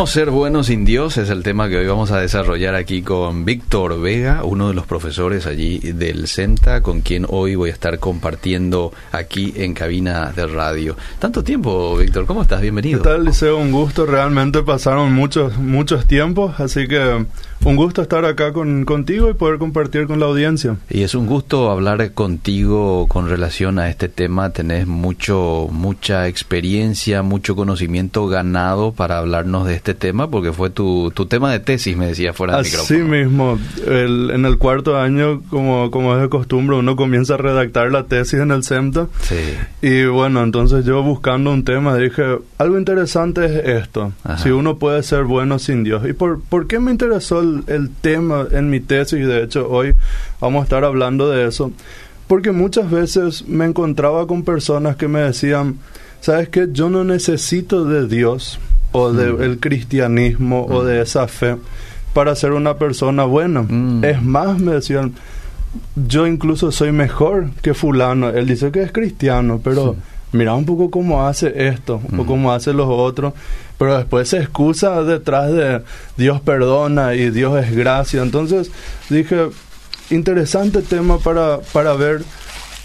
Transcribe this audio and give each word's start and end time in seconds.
¿Podemos 0.00 0.14
ser 0.14 0.30
buenos 0.30 0.68
sin 0.68 0.86
Dios? 0.86 1.18
Es 1.18 1.28
el 1.28 1.42
tema 1.42 1.68
que 1.68 1.76
hoy 1.76 1.86
vamos 1.86 2.10
a 2.10 2.18
desarrollar 2.18 2.74
aquí 2.74 3.02
con 3.02 3.44
Víctor 3.44 4.00
Vega, 4.00 4.44
uno 4.44 4.68
de 4.68 4.72
los 4.72 4.86
profesores 4.86 5.44
allí 5.44 5.78
del 5.78 6.26
CENTA, 6.26 6.80
con 6.80 7.02
quien 7.02 7.26
hoy 7.28 7.54
voy 7.54 7.68
a 7.68 7.74
estar 7.74 7.98
compartiendo 7.98 8.94
aquí 9.12 9.52
en 9.56 9.74
cabina 9.74 10.32
de 10.34 10.46
radio. 10.46 10.96
Tanto 11.18 11.44
tiempo, 11.44 11.98
Víctor, 11.98 12.24
¿cómo 12.24 12.40
estás? 12.40 12.62
Bienvenido. 12.62 13.02
¿Qué 13.02 13.10
tal, 13.10 13.26
Liceo? 13.26 13.58
Un 13.58 13.72
gusto, 13.72 14.06
realmente 14.06 14.62
pasaron 14.62 15.12
muchos, 15.12 15.58
muchos 15.58 16.06
tiempos, 16.06 16.58
así 16.60 16.88
que 16.88 17.26
un 17.64 17.76
gusto 17.76 18.02
estar 18.02 18.24
acá 18.24 18.52
con, 18.52 18.84
contigo 18.84 19.28
y 19.28 19.34
poder 19.34 19.58
compartir 19.58 20.06
con 20.06 20.18
la 20.18 20.26
audiencia. 20.26 20.76
Y 20.88 21.02
es 21.02 21.14
un 21.14 21.26
gusto 21.26 21.70
hablar 21.70 22.12
contigo 22.12 23.06
con 23.08 23.28
relación 23.28 23.78
a 23.78 23.88
este 23.90 24.08
tema. 24.08 24.50
Tenés 24.50 24.86
mucho, 24.86 25.68
mucha 25.70 26.26
experiencia, 26.28 27.22
mucho 27.22 27.54
conocimiento 27.56 28.26
ganado 28.26 28.92
para 28.92 29.18
hablarnos 29.18 29.66
de 29.66 29.74
este 29.74 29.94
tema, 29.94 30.30
porque 30.30 30.52
fue 30.52 30.70
tu, 30.70 31.10
tu 31.14 31.26
tema 31.26 31.52
de 31.52 31.60
tesis, 31.60 31.96
me 31.96 32.06
decía 32.06 32.32
fuera 32.32 32.56
del 32.56 32.66
Así 32.66 32.98
mismo. 32.98 33.58
El, 33.86 34.30
en 34.30 34.46
el 34.46 34.56
cuarto 34.56 34.98
año, 34.98 35.42
como, 35.50 35.90
como 35.90 36.14
es 36.14 36.22
de 36.22 36.28
costumbre, 36.28 36.76
uno 36.76 36.96
comienza 36.96 37.34
a 37.34 37.36
redactar 37.36 37.90
la 37.92 38.04
tesis 38.04 38.40
en 38.40 38.52
el 38.52 38.64
CEMTA. 38.64 39.08
Sí. 39.20 39.36
Y 39.82 40.06
bueno, 40.06 40.42
entonces 40.42 40.84
yo 40.84 41.02
buscando 41.02 41.52
un 41.52 41.64
tema 41.64 41.96
dije, 41.96 42.38
algo 42.58 42.78
interesante 42.78 43.44
es 43.44 43.82
esto. 43.82 44.12
Ajá. 44.24 44.38
Si 44.38 44.50
uno 44.50 44.78
puede 44.78 45.02
ser 45.02 45.24
bueno 45.24 45.58
sin 45.58 45.84
Dios. 45.84 46.08
¿Y 46.08 46.12
por, 46.14 46.40
por 46.40 46.66
qué 46.66 46.78
me 46.78 46.90
interesó 46.90 47.40
el, 47.40 47.49
el 47.66 47.90
tema 47.90 48.46
en 48.50 48.70
mi 48.70 48.80
tesis? 48.80 49.26
De 49.26 49.42
hecho, 49.42 49.68
hoy 49.70 49.94
vamos 50.40 50.60
a 50.60 50.64
estar 50.64 50.84
hablando 50.84 51.28
de 51.30 51.46
eso. 51.48 51.72
Porque 52.26 52.52
muchas 52.52 52.90
veces 52.90 53.46
me 53.48 53.64
encontraba 53.64 54.26
con 54.26 54.44
personas 54.44 54.96
que 54.96 55.08
me 55.08 55.20
decían, 55.20 55.78
¿sabes 56.20 56.48
qué? 56.48 56.68
Yo 56.72 56.88
no 56.88 57.02
necesito 57.04 57.84
de 57.84 58.06
Dios 58.06 58.60
o 58.92 59.12
del 59.12 59.58
cristianismo 59.58 60.66
o 60.66 60.84
de 60.84 61.02
esa 61.02 61.26
fe 61.28 61.56
para 62.14 62.34
ser 62.34 62.52
una 62.52 62.74
persona 62.76 63.24
buena. 63.24 63.62
Mm. 63.62 64.04
Es 64.04 64.22
más, 64.22 64.58
me 64.60 64.72
decían, 64.74 65.12
yo 65.94 66.26
incluso 66.26 66.72
soy 66.72 66.92
mejor 66.92 67.50
que 67.62 67.74
fulano. 67.74 68.28
Él 68.30 68.46
dice 68.46 68.70
que 68.72 68.82
es 68.82 68.92
cristiano, 68.92 69.60
pero 69.62 69.96
mira 70.32 70.54
un 70.54 70.64
poco 70.64 70.90
cómo 70.90 71.26
hace 71.26 71.68
esto 71.68 72.00
o 72.16 72.22
Mm. 72.22 72.26
cómo 72.26 72.52
hace 72.52 72.72
los 72.72 72.86
otros. 72.88 73.32
Pero 73.80 73.96
después 73.96 74.28
se 74.28 74.36
excusa 74.36 75.02
detrás 75.04 75.50
de 75.50 75.80
Dios 76.18 76.42
perdona 76.42 77.14
y 77.14 77.30
Dios 77.30 77.64
es 77.64 77.74
gracia. 77.74 78.20
Entonces 78.20 78.70
dije, 79.08 79.48
interesante 80.10 80.82
tema 80.82 81.16
para, 81.16 81.60
para 81.72 81.94
ver 81.94 82.22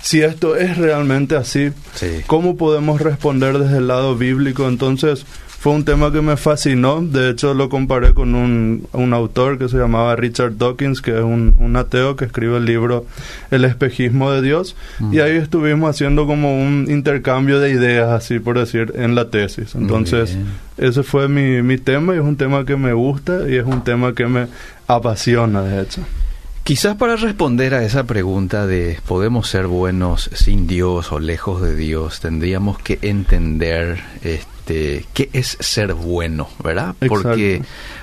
si 0.02 0.22
esto 0.22 0.56
es 0.56 0.78
realmente 0.78 1.36
así. 1.36 1.74
Sí. 1.96 2.22
¿Cómo 2.28 2.56
podemos 2.56 3.02
responder 3.02 3.60
desde 3.60 3.80
el 3.80 3.90
lado 3.90 4.16
bíblico? 4.16 4.70
Entonces, 4.70 5.26
fue 5.66 5.74
un 5.74 5.84
tema 5.84 6.12
que 6.12 6.22
me 6.22 6.38
fascinó. 6.38 7.02
De 7.02 7.32
hecho, 7.32 7.56
lo 7.56 7.70
comparé 7.70 8.14
con 8.14 8.36
un, 8.36 8.88
un 8.94 9.14
autor 9.16 9.58
que 9.58 9.68
se 9.68 9.78
llamaba 9.78 10.16
Richard 10.16 10.60
Dawkins, 10.60 11.02
que 11.02 11.18
es 11.18 11.24
un, 11.24 11.56
un 11.58 11.76
ateo 11.76 12.16
que 12.16 12.26
escribe 12.26 12.58
el 12.58 12.66
libro 12.66 13.08
El 13.50 13.66
espejismo 13.66 14.30
de 14.30 14.44
Dios. 14.44 14.76
Mm. 15.00 15.14
Y 15.16 15.20
ahí 15.22 15.38
estuvimos 15.38 15.90
haciendo 15.90 16.28
como 16.28 16.56
un 16.56 16.86
intercambio 16.88 17.60
de 17.60 17.72
ideas, 17.72 18.12
así 18.12 18.38
por 18.38 18.60
decir, 18.60 18.94
en 18.96 19.16
la 19.16 19.32
tesis. 19.32 19.74
Entonces, 19.74 20.38
ese 20.78 21.02
fue 21.02 21.28
mi, 21.30 21.64
mi 21.64 21.80
tema 21.80 22.14
y 22.14 22.18
es 22.20 22.24
un 22.24 22.36
tema 22.36 22.64
que 22.64 22.78
me 22.78 22.94
gusta 22.94 23.50
y 23.50 23.56
es 23.56 23.66
un 23.66 23.84
tema 23.84 24.14
que 24.14 24.28
me 24.28 24.46
apasiona, 24.86 25.64
de 25.64 25.82
hecho. 25.82 26.02
Quizás 26.64 26.96
para 26.96 27.16
responder 27.16 27.74
a 27.74 27.84
esa 27.84 28.04
pregunta 28.04 28.68
de 28.68 29.00
podemos 29.08 29.50
ser 29.50 29.66
buenos 29.66 30.30
sin 30.36 30.68
Dios 30.68 31.12
o 31.12 31.18
lejos 31.18 31.64
de 31.64 31.76
Dios, 31.76 32.20
tendríamos 32.20 32.78
que 32.78 33.00
entender 33.02 34.04
este 34.22 34.55
qué 34.66 35.30
es 35.34 35.58
ser 35.60 35.94
bueno, 35.94 36.50
¿verdad? 36.64 36.96
Porque 37.08 37.62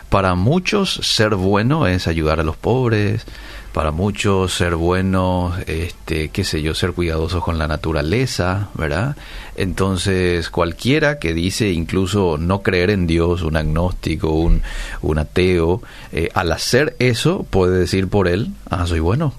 para 0.08 0.34
muchos 0.34 0.94
ser 1.02 1.34
bueno 1.34 1.86
es 1.86 2.06
ayudar 2.06 2.40
a 2.40 2.44
los 2.44 2.56
pobres, 2.56 3.26
para 3.72 3.90
muchos 3.90 4.52
ser 4.52 4.76
bueno, 4.76 5.54
este, 5.66 6.28
qué 6.28 6.44
sé 6.44 6.60
yo, 6.60 6.74
ser 6.74 6.92
cuidadosos 6.92 7.42
con 7.42 7.58
la 7.58 7.66
naturaleza, 7.66 8.68
¿verdad? 8.74 9.16
Entonces, 9.56 10.50
cualquiera 10.50 11.18
que 11.18 11.32
dice 11.32 11.70
incluso 11.70 12.36
no 12.38 12.62
creer 12.62 12.90
en 12.90 13.06
Dios, 13.06 13.42
un 13.42 13.56
agnóstico, 13.56 14.30
un, 14.30 14.62
un 15.00 15.18
ateo, 15.18 15.82
eh, 16.12 16.28
al 16.34 16.52
hacer 16.52 16.96
eso 16.98 17.46
puede 17.48 17.78
decir 17.78 18.08
por 18.08 18.28
él, 18.28 18.50
ah, 18.68 18.86
soy 18.86 19.00
bueno. 19.00 19.32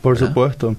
Por 0.00 0.14
¿verdad? 0.14 0.28
supuesto. 0.28 0.76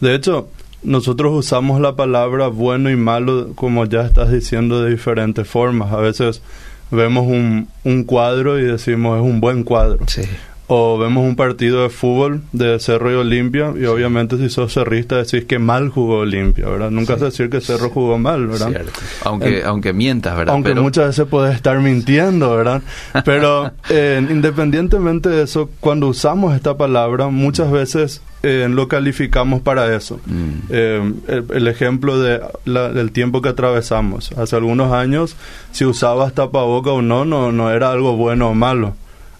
De 0.00 0.14
hecho, 0.14 0.48
nosotros 0.82 1.32
usamos 1.34 1.80
la 1.80 1.96
palabra 1.96 2.48
bueno 2.48 2.90
y 2.90 2.96
malo, 2.96 3.52
como 3.54 3.84
ya 3.84 4.02
estás 4.02 4.30
diciendo, 4.30 4.82
de 4.82 4.90
diferentes 4.90 5.46
formas. 5.48 5.92
A 5.92 5.96
veces 5.96 6.42
vemos 6.90 7.26
un, 7.26 7.68
un 7.84 8.04
cuadro 8.04 8.58
y 8.58 8.62
decimos 8.62 9.18
es 9.18 9.24
un 9.24 9.40
buen 9.40 9.64
cuadro. 9.64 9.98
Sí. 10.06 10.22
O 10.68 10.98
vemos 10.98 11.24
un 11.24 11.36
partido 11.36 11.84
de 11.84 11.90
fútbol 11.90 12.42
de 12.50 12.80
Cerro 12.80 13.12
y 13.12 13.14
Olimpia 13.14 13.72
y 13.80 13.84
obviamente 13.84 14.36
si 14.36 14.48
sos 14.50 14.72
cerrista 14.74 15.16
decís 15.16 15.44
que 15.44 15.60
mal 15.60 15.90
jugó 15.90 16.18
Olimpia, 16.18 16.68
¿verdad? 16.68 16.90
Nunca 16.90 17.06
Sí. 17.06 17.12
vas 17.12 17.22
a 17.22 17.24
decir 17.26 17.50
que 17.50 17.60
Cerro 17.60 17.88
jugó 17.90 18.18
mal, 18.18 18.48
¿verdad? 18.48 18.70
Cierto. 18.70 18.92
Aunque, 19.24 19.62
aunque 19.64 19.92
mientas, 19.92 20.36
¿verdad? 20.36 20.54
Aunque 20.54 20.70
Pero- 20.70 20.82
muchas 20.82 21.06
veces 21.06 21.26
puedes 21.30 21.54
estar 21.54 21.78
mintiendo, 21.78 22.56
¿verdad? 22.56 22.82
Pero 23.24 23.70
eh, 23.90 24.20
independientemente 24.28 25.28
de 25.28 25.44
eso, 25.44 25.70
cuando 25.78 26.08
usamos 26.08 26.54
esta 26.56 26.76
palabra, 26.76 27.28
muchas 27.28 27.70
veces 27.70 28.20
eh, 28.42 28.66
lo 28.68 28.88
calificamos 28.88 29.60
para 29.62 29.94
eso. 29.94 30.20
Mm. 30.26 30.50
Eh, 30.70 31.12
el, 31.28 31.44
el 31.54 31.68
ejemplo 31.68 32.18
de 32.20 32.40
la- 32.64 32.88
del 32.92 33.12
tiempo 33.12 33.40
que 33.40 33.50
atravesamos. 33.50 34.32
Hace 34.32 34.56
algunos 34.56 34.92
años, 34.92 35.36
si 35.70 35.84
usabas 35.84 36.32
tapaboca 36.34 36.90
o 36.90 37.02
no, 37.02 37.24
no, 37.24 37.52
no 37.52 37.70
era 37.70 37.92
algo 37.92 38.16
bueno 38.16 38.50
o 38.50 38.54
malo. 38.54 38.94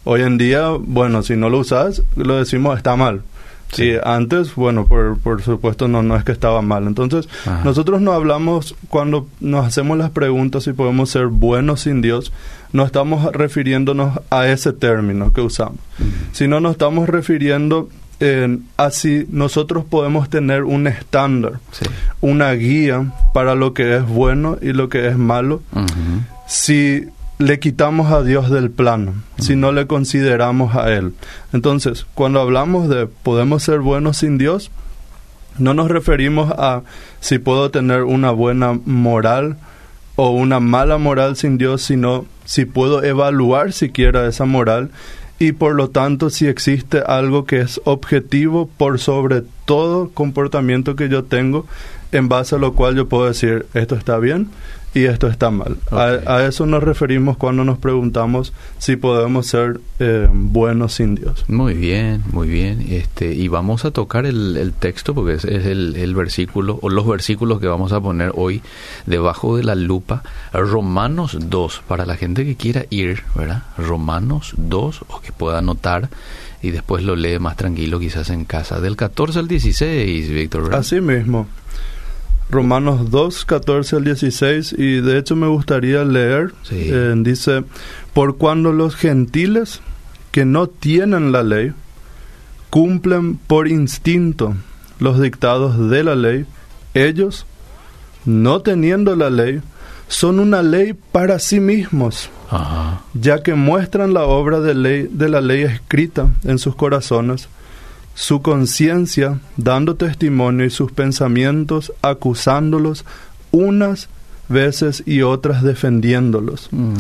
Hoy 0.09 0.23
en 0.23 0.39
día, 0.39 0.69
bueno, 0.79 1.23
si 1.25 1.35
no 1.35 1.51
lo 1.51 1.59
usas, 1.59 2.01
lo 2.15 2.37
decimos 2.37 2.77
está 2.77 2.95
mal. 2.95 3.23
Sí. 3.73 3.83
Y 3.91 3.97
antes, 4.05 4.55
bueno, 4.55 4.87
por, 4.87 5.19
por 5.19 5.43
supuesto 5.43 5.89
no, 5.89 6.01
no 6.05 6.15
es 6.15 6.23
que 6.23 6.31
estaba 6.31 6.63
mal. 6.63 6.87
Entonces, 6.87 7.29
Ajá. 7.45 7.63
nosotros 7.65 8.01
no 8.01 8.13
hablamos, 8.13 8.77
cuando 8.89 9.27
nos 9.41 9.67
hacemos 9.67 9.99
las 9.99 10.11
preguntas 10.11 10.63
si 10.63 10.73
podemos 10.73 11.11
ser 11.11 11.27
buenos 11.27 11.81
sin 11.81 12.01
Dios, 12.03 12.33
no 12.73 12.85
estamos 12.85 13.25
refiriéndonos 13.33 14.21
a 14.31 14.47
ese 14.47 14.73
término 14.73 15.33
que 15.33 15.41
usamos, 15.41 15.81
sino 16.33 16.61
nos 16.61 16.73
estamos 16.73 17.09
refiriendo 17.09 17.89
en 18.21 18.65
a 18.77 18.91
si 18.91 19.27
nosotros 19.31 19.85
podemos 19.85 20.31
tener 20.31 20.63
un 20.63 20.87
estándar, 20.87 21.55
Sí. 21.73 21.85
una 22.21 22.53
guía 22.53 23.13
para 23.35 23.57
lo 23.57 23.75
que 23.75 23.97
es 23.97 24.07
bueno 24.07 24.57
y 24.63 24.73
lo 24.73 24.89
que 24.89 25.09
es 25.09 25.19
malo, 25.19 25.61
si 26.47 27.07
le 27.39 27.61
quitamos 27.61 28.11
a 28.13 28.23
Dios 28.23 28.51
del 28.51 28.71
plano, 28.71 29.15
si 29.39 29.57
no 29.57 29.73
le 29.73 29.87
consideramos 29.87 30.75
a 30.75 30.93
Él. 30.93 31.13
Entonces, 31.53 32.07
cuando 32.15 32.41
hablamos 32.41 32.89
de 32.89 33.07
podemos 33.07 33.63
ser 33.63 33.81
buenos 33.81 34.19
sin 34.19 34.39
Dios, 34.39 34.71
no 35.59 35.75
nos 35.75 35.91
referimos 35.91 36.51
a 36.53 36.83
si 37.21 37.39
puedo 37.39 37.71
tener 37.71 38.05
una 38.05 38.31
buena 38.31 38.79
moral 38.85 39.57
o 40.17 40.31
una 40.31 40.61
mala 40.61 40.97
moral 40.97 41.37
sin 41.37 41.59
Dios, 41.59 41.83
sino 41.83 42.25
si 42.47 42.65
puedo 42.65 43.05
evaluar 43.05 43.73
siquiera 43.73 44.27
esa 44.27 44.47
moral 44.47 44.91
y 45.39 45.53
por 45.53 45.75
lo 45.75 45.91
tanto 45.91 46.31
si 46.31 46.47
existe 46.47 47.03
algo 47.07 47.45
que 47.45 47.61
es 47.61 47.81
objetivo 47.85 48.71
por 48.79 48.99
sobre 48.99 49.43
todo 49.67 50.09
comportamiento 50.11 50.97
que 50.97 51.11
yo 51.11 51.25
tengo, 51.25 51.67
en 52.13 52.29
base 52.31 52.55
a 52.55 52.59
lo 52.59 52.73
cual 52.73 52.97
yo 52.97 53.09
puedo 53.09 53.27
decir 53.27 53.67
esto 53.75 53.95
está 53.95 54.19
bien 54.19 54.49
y 54.99 55.05
esto 55.05 55.27
está 55.29 55.51
mal. 55.51 55.77
A- 55.91 56.45
eso 56.47 56.65
nos 56.67 56.83
referimos 56.83 57.37
cuando 57.37 57.65
nos 57.65 57.79
preguntamos 57.79 58.53
si 58.79 58.97
podemos 58.97 59.47
ser 59.47 59.81
eh, 59.99 60.29
buenos 60.33 60.95
sin 60.95 61.15
Dios. 61.15 61.45
Muy 61.49 61.75
bien, 61.75 62.23
muy 62.33 62.49
bien. 62.49 62.87
Este, 62.89 63.33
y 63.35 63.49
vamos 63.49 63.85
a 63.85 63.91
tocar 63.91 64.25
el, 64.27 64.57
el 64.57 64.73
texto 64.73 65.15
porque 65.15 65.35
es, 65.35 65.45
es 65.45 65.67
el, 65.67 65.97
el 65.97 66.15
versículo 66.15 66.79
o 66.83 66.89
los 66.89 67.07
versículos 67.07 67.61
que 67.61 67.67
vamos 67.67 67.93
a 67.93 68.01
poner 68.01 68.33
hoy 68.35 68.63
debajo 69.07 69.57
de 69.57 69.65
la 69.65 69.75
lupa. 69.75 70.23
Romanos 70.53 71.37
2, 71.41 71.83
para 71.87 72.07
la 72.07 72.17
gente 72.17 72.45
que 72.45 72.57
quiera 72.57 72.85
ir, 72.91 73.23
¿verdad? 73.35 73.63
Romanos 73.77 74.55
2 74.57 75.03
o 75.09 75.21
que 75.21 75.33
pueda 75.33 75.59
anotar 75.59 76.09
y 76.63 76.71
después 76.71 77.05
lo 77.05 77.17
lee 77.17 77.39
más 77.39 77.57
tranquilo 77.57 78.01
quizás 78.01 78.31
en 78.31 78.45
casa. 78.45 78.81
Del 78.81 78.97
14 78.97 79.39
al 79.41 79.47
16, 79.49 80.31
Víctor. 80.31 80.75
Así 80.75 81.01
mismo. 81.01 81.47
Romanos 82.51 83.11
2, 83.11 83.45
14 83.45 83.97
al 83.97 84.05
16, 84.05 84.75
y 84.79 85.01
de 85.01 85.19
hecho 85.19 85.35
me 85.37 85.49
gustaría 85.49 86.05
leer, 86.05 86.53
Sí. 86.63 86.77
eh, 86.93 87.13
dice, 87.17 87.65
por 88.15 88.37
cuando 88.37 88.73
los 88.73 88.95
gentiles 88.95 89.81
que 90.31 90.45
no 90.45 90.69
tienen 90.69 91.33
la 91.33 91.43
ley, 91.43 91.73
cumplen 92.71 93.37
por 93.37 93.69
instinto 93.69 94.55
los 94.99 95.21
dictados 95.21 95.91
de 95.91 96.05
la 96.05 96.15
ley, 96.15 96.47
ellos, 96.95 97.47
no 98.25 98.61
teniendo 98.61 99.17
la 99.17 99.31
ley, 99.31 99.61
son 100.09 100.39
una 100.39 100.63
ley 100.63 100.95
para 101.13 101.39
sí 101.39 101.59
mismos, 101.59 102.31
Ajá. 102.51 103.01
ya 103.15 103.43
que 103.43 103.55
muestran 103.55 104.15
la 104.15 104.23
obra 104.25 104.61
de, 104.61 104.75
ley, 104.75 105.09
de 105.11 105.29
la 105.29 105.41
ley 105.41 105.63
escrita 105.63 106.29
en 106.45 106.59
sus 106.59 106.77
corazones, 106.77 107.49
su 108.17 108.41
conciencia 108.41 109.39
dando 109.59 109.95
testimonio 109.95 110.65
y 110.65 110.71
sus 110.71 110.91
pensamientos 110.91 111.93
acusándolos 112.01 113.05
unas 113.51 114.09
veces 114.49 115.03
y 115.07 115.21
otras 115.23 115.63
defendiéndolos. 115.63 116.69
Mm. 116.73 116.95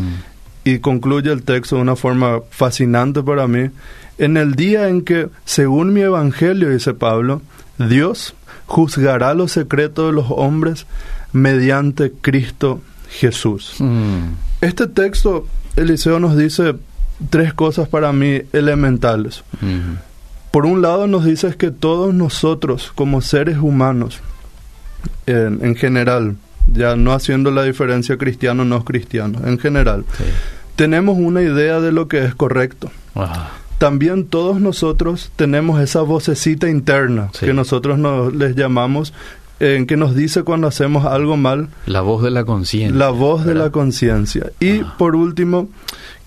y 0.65 0.81
concluye 0.81 1.31
el 1.31 1.45
texto 1.45 1.77
de 1.77 1.83
una 1.83 1.95
forma 1.95 2.41
fascinante 2.51 3.23
para 3.23 3.47
mí, 3.47 3.71
en 4.19 4.37
el 4.37 4.57
día 4.57 4.89
en 4.89 5.03
que, 5.03 5.29
según 5.45 5.93
mi 5.93 6.01
evangelio, 6.01 6.71
dice 6.71 6.93
Pablo, 6.93 7.41
Dios 7.79 8.35
juzgará 8.67 9.33
los 9.35 9.53
secretos 9.53 10.09
de 10.09 10.13
los 10.13 10.27
hombres 10.29 10.87
mediante 11.33 12.11
Cristo 12.21 12.81
Jesús. 13.09 13.77
Mm. 13.79 14.35
Este 14.61 14.89
texto, 14.89 15.47
Eliseo 15.77 16.19
nos 16.19 16.37
dice 16.37 16.75
tres 17.31 17.55
cosas 17.55 17.87
para 17.89 18.13
mí 18.13 18.43
elementales. 18.53 19.45
Mhm. 19.61 19.99
Por 20.57 20.65
un 20.65 20.81
lado 20.81 21.07
nos 21.07 21.27
dice 21.27 21.55
que 21.59 21.71
todos 21.71 22.15
nosotros 22.15 22.91
como 22.95 23.21
seres 23.21 23.59
humanos, 23.59 24.21
en, 25.27 25.59
en 25.63 25.77
general, 25.77 26.37
ya 26.67 26.97
no 26.97 27.13
haciendo 27.13 27.51
la 27.51 27.63
diferencia 27.63 28.17
cristiano 28.17 28.65
no 28.65 28.83
cristiano, 28.83 29.39
en 29.45 29.59
general, 29.59 30.07
Sí. 30.17 30.25
tenemos 30.75 31.19
una 31.19 31.43
idea 31.43 31.81
de 31.81 31.93
lo 31.93 32.09
que 32.09 32.25
es 32.25 32.35
correcto. 32.35 32.91
También 33.77 34.25
todos 34.25 34.59
nosotros 34.59 35.31
tenemos 35.37 35.79
esa 35.79 36.01
vocecita 36.01 36.71
interna 36.71 37.29
Sí. 37.35 37.45
que 37.45 37.53
nosotros 37.53 37.99
nos, 37.99 38.35
les 38.35 38.57
llamamos, 38.57 39.13
en 39.61 39.87
que 39.87 39.99
nos 39.99 40.15
dice 40.15 40.43
cuando 40.43 40.69
hacemos 40.69 41.05
algo 41.05 41.37
mal, 41.37 41.69
la 41.85 42.01
voz 42.01 42.23
de 42.23 42.31
la 42.31 42.47
conciencia. 42.47 42.99
la 42.99 43.11
voz 43.11 43.45
de 43.45 43.55
la 43.57 43.69
conciencia. 43.69 44.53
Y 44.59 44.79
Ah. 44.81 44.95
por 44.97 45.17
último, 45.17 45.69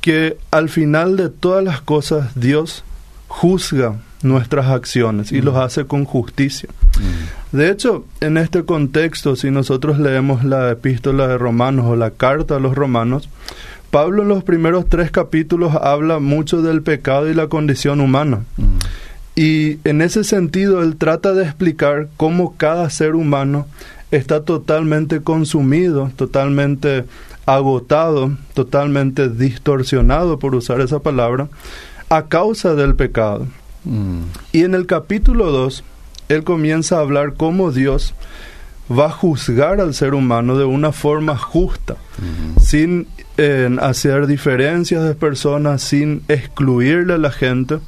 que 0.01 0.37
al 0.51 0.69
final 0.69 1.17
de 1.17 1.29
todas 1.29 1.63
las 1.63 1.81
cosas 1.81 2.35
Dios 2.35 2.83
juzga 3.27 3.95
nuestras 4.21 4.68
acciones 4.68 5.31
y 5.31 5.42
Mm. 5.42 5.45
los 5.45 5.56
hace 5.56 5.86
con 5.86 6.06
justicia. 6.06 6.69
Mm. 7.00 7.57
De 7.57 7.69
hecho, 7.69 8.06
en 8.19 8.38
este 8.38 8.63
contexto, 8.63 9.36
si 9.36 9.50
nosotros 9.51 10.00
leemos 10.00 10.44
la 10.44 10.69
epístola 10.71 11.27
de 11.27 11.38
Romanos 11.38 11.86
o 11.88 11.95
la 11.95 12.12
carta 12.12 12.57
a 12.57 12.60
los 12.60 12.75
romanos, 12.75 13.30
Pablo 13.92 14.21
en 14.21 14.30
los 14.30 14.44
primeros 14.44 14.88
tres 14.88 15.10
capítulos 15.10 15.74
habla 15.75 16.19
mucho 16.19 16.62
del 16.62 16.83
pecado 16.83 17.30
y 17.30 17.33
la 17.33 17.48
condición 17.48 18.01
humana. 18.01 18.42
Mm. 18.57 18.77
Y 19.36 19.80
en 19.83 20.01
ese 20.01 20.24
sentido, 20.24 20.83
él 20.83 20.98
trata 20.98 21.33
de 21.33 21.44
explicar 21.45 22.10
cómo 22.18 22.56
cada 22.57 22.89
ser 22.89 23.16
humano 23.16 23.68
está 24.12 24.44
totalmente 24.44 25.21
consumido, 25.21 26.12
totalmente 26.16 27.06
agotado, 27.45 28.31
totalmente 28.54 29.30
distorsionado, 29.30 30.38
por 30.39 30.54
usar 30.56 30.81
esa 30.81 31.00
palabra, 31.00 31.48
a 32.10 32.25
causa 32.25 32.75
del 32.75 32.95
pecado. 32.95 33.48
Mm. 33.83 34.21
Y 34.51 34.63
en 34.63 34.75
el 34.75 34.85
capítulo 34.85 35.51
2, 35.51 35.83
él 36.29 36.43
comienza 36.43 36.97
a 36.97 37.01
hablar 37.01 37.33
cómo 37.35 37.71
Dios 37.71 38.13
va 38.91 39.07
a 39.07 39.11
juzgar 39.11 39.81
al 39.81 39.93
ser 39.93 40.13
humano 40.13 40.57
de 40.57 40.65
una 40.65 40.91
forma 40.91 41.37
justa, 41.37 41.95
sin 42.59 43.07
eh, 43.37 43.69
hacer 43.81 44.25
diferencias 44.25 45.03
de 45.03 45.13
personas, 45.13 45.83
sin 45.83 46.23
excluirle 46.27 47.13
a 47.13 47.17
la 47.17 47.31
gente. 47.31 47.79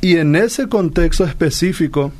Y 0.00 0.16
en 0.16 0.36
ese 0.36 0.68
contexto 0.68 1.24
específico 1.24 2.12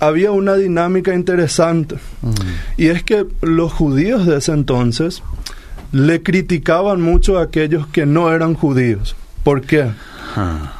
había 0.00 0.32
una 0.32 0.54
dinámica 0.54 1.14
interesante. 1.14 1.96
Mm. 2.22 2.32
Y 2.76 2.86
es 2.88 3.02
que 3.02 3.26
los 3.40 3.72
judíos 3.72 4.26
de 4.26 4.36
ese 4.36 4.52
entonces 4.52 5.22
le 5.92 6.22
criticaban 6.22 7.00
mucho 7.00 7.38
a 7.38 7.42
aquellos 7.42 7.86
que 7.86 8.04
no 8.06 8.32
eran 8.32 8.54
judíos. 8.54 9.16
¿Por 9.42 9.62
qué? 9.62 9.90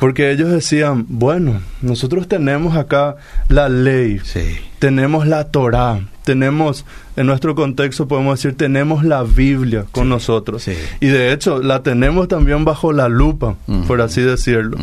Porque 0.01 0.31
ellos 0.31 0.51
decían, 0.51 1.07
bueno, 1.09 1.61
nosotros 1.83 2.29
tenemos 2.29 2.77
acá 2.77 3.17
la 3.49 3.69
ley, 3.69 4.21
Sí. 4.25 4.57
tenemos 4.79 5.27
la 5.27 5.45
Torá, 5.45 6.01
tenemos, 6.25 6.85
en 7.17 7.27
nuestro 7.27 7.55
contexto 7.55 8.07
podemos 8.09 8.39
decir, 8.39 8.57
tenemos 8.57 9.05
la 9.05 9.23
Biblia 9.23 9.85
con 9.93 10.05
Sí, 10.05 10.11
nosotros. 10.11 10.63
sí. 10.63 10.75
Y 11.01 11.07
de 11.07 11.33
hecho, 11.33 11.63
la 11.63 11.83
tenemos 11.83 12.29
también 12.29 12.65
bajo 12.65 12.93
la 12.93 13.09
lupa, 13.09 13.57
Ujú. 13.67 13.85
por 13.87 14.01
así 14.03 14.21
decirlo. 14.21 14.77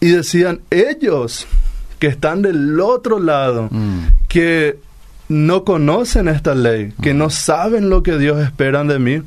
Y 0.00 0.10
decían, 0.10 0.60
ellos 0.70 1.46
que 1.98 2.06
están 2.06 2.42
del 2.42 2.78
otro 2.80 3.18
lado, 3.18 3.68
que 4.28 4.78
no 5.28 5.64
conocen 5.64 6.28
esta 6.28 6.54
ley, 6.54 6.92
que 7.02 7.12
no 7.14 7.28
saben 7.30 7.88
lo 7.90 8.02
que 8.02 8.18
Dios 8.18 8.40
espera 8.42 8.82
de 8.84 8.98
mí, 8.98 9.22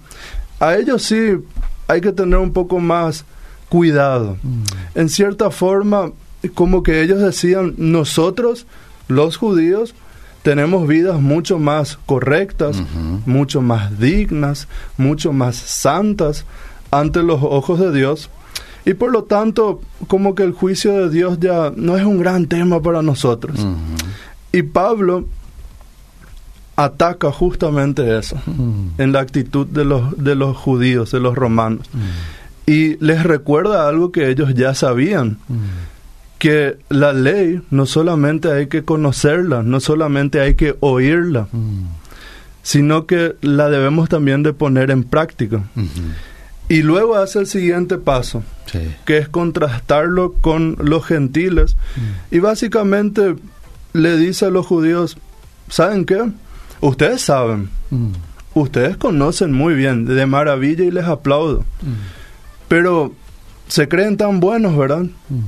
a 0.60 0.75
ellos 0.75 1.04
sí 1.04 1.38
hay 1.88 2.01
que 2.01 2.12
tener 2.12 2.39
un 2.39 2.54
poco 2.54 2.80
más 2.80 3.25
cuidado. 3.73 4.37
Mm. 4.43 4.99
En 4.99 5.09
cierta 5.09 5.49
forma, 5.49 6.11
como 6.53 6.83
que 6.83 7.01
ellos 7.01 7.19
decían, 7.19 7.73
nosotros, 7.77 8.67
los 9.07 9.37
judíos, 9.37 9.95
tenemos 10.43 10.87
vidas 10.87 11.19
mucho 11.19 11.57
más 11.57 11.97
correctas, 12.05 12.83
mucho 13.25 13.61
más 13.63 13.99
dignas, 13.99 14.67
mucho 14.95 15.33
más 15.33 15.55
santas 15.55 16.45
ante 16.91 17.23
los 17.23 17.41
ojos 17.41 17.79
de 17.79 17.91
Dios. 17.91 18.29
Y 18.85 18.93
por 18.93 19.11
lo 19.11 19.23
tanto, 19.23 19.81
como 20.07 20.35
que 20.35 20.43
el 20.43 20.51
juicio 20.51 20.91
de 20.93 21.09
Dios 21.09 21.39
ya 21.39 21.73
no 21.75 21.97
es 21.97 22.05
un 22.05 22.19
gran 22.19 22.45
tema 22.45 22.79
para 22.79 23.01
nosotros. 23.01 23.57
Y 24.51 24.61
Pablo 24.61 25.25
ataca 26.75 27.31
justamente 27.31 28.19
eso 28.19 28.37
en 28.99 29.13
la 29.13 29.21
actitud 29.21 29.65
de 29.65 29.83
los, 29.83 30.15
de 30.23 30.35
los 30.35 30.55
judíos, 30.55 31.09
de 31.09 31.21
los 31.21 31.33
romanos. 31.33 31.89
Y 32.65 32.98
les 33.04 33.24
recuerda 33.24 33.88
algo 33.88 34.12
que 34.12 34.30
ellos 34.30 34.54
ya 34.54 34.74
sabían, 34.74 35.38
Mm. 35.48 35.56
que 36.39 36.77
la 36.89 37.13
ley 37.13 37.62
no 37.71 37.86
solamente 37.86 38.51
hay 38.51 38.68
que 38.68 38.83
conocerla, 38.83 39.63
no 39.63 39.80
solamente 39.80 40.39
hay 40.42 40.56
que 40.56 40.75
oírla, 40.80 41.48
Mm. 41.51 41.86
sino 42.62 43.06
que 43.06 43.36
la 43.42 43.69
debemos 43.69 44.10
también 44.10 44.44
de 44.44 44.54
poner 44.54 44.92
en 44.92 45.04
práctica. 45.04 45.63
Mhm. 45.75 46.13
Y 46.69 46.81
luego 46.81 47.15
hace 47.18 47.39
el 47.39 47.48
siguiente 47.48 47.98
paso, 47.98 48.44
Sí. 48.65 48.80
que 49.06 49.18
es 49.18 49.27
contrastarlo 49.30 50.33
con 50.39 50.77
los 50.79 51.05
gentiles. 51.05 51.75
Mm. 51.98 52.36
Y 52.36 52.39
básicamente 52.39 53.36
le 53.91 54.17
dice 54.17 54.46
a 54.46 54.50
los 54.50 54.65
judíos, 54.65 55.17
¿saben 55.70 56.05
qué? 56.05 56.29
Ustedes 56.79 57.22
saben, 57.22 57.70
Mm. 57.91 58.12
ustedes 58.55 58.96
conocen 58.98 59.51
muy 59.51 59.74
bien, 59.75 60.05
de 60.05 60.25
maravilla 60.25 60.86
y 60.86 60.91
les 60.91 61.05
aplaudo. 61.05 61.60
Mm. 61.82 62.23
Pero 62.74 63.12
se 63.68 63.88
creen 63.88 64.18
tan 64.18 64.39
buenos, 64.39 64.75
¿verdad? 64.75 65.03
Mm. 65.30 65.42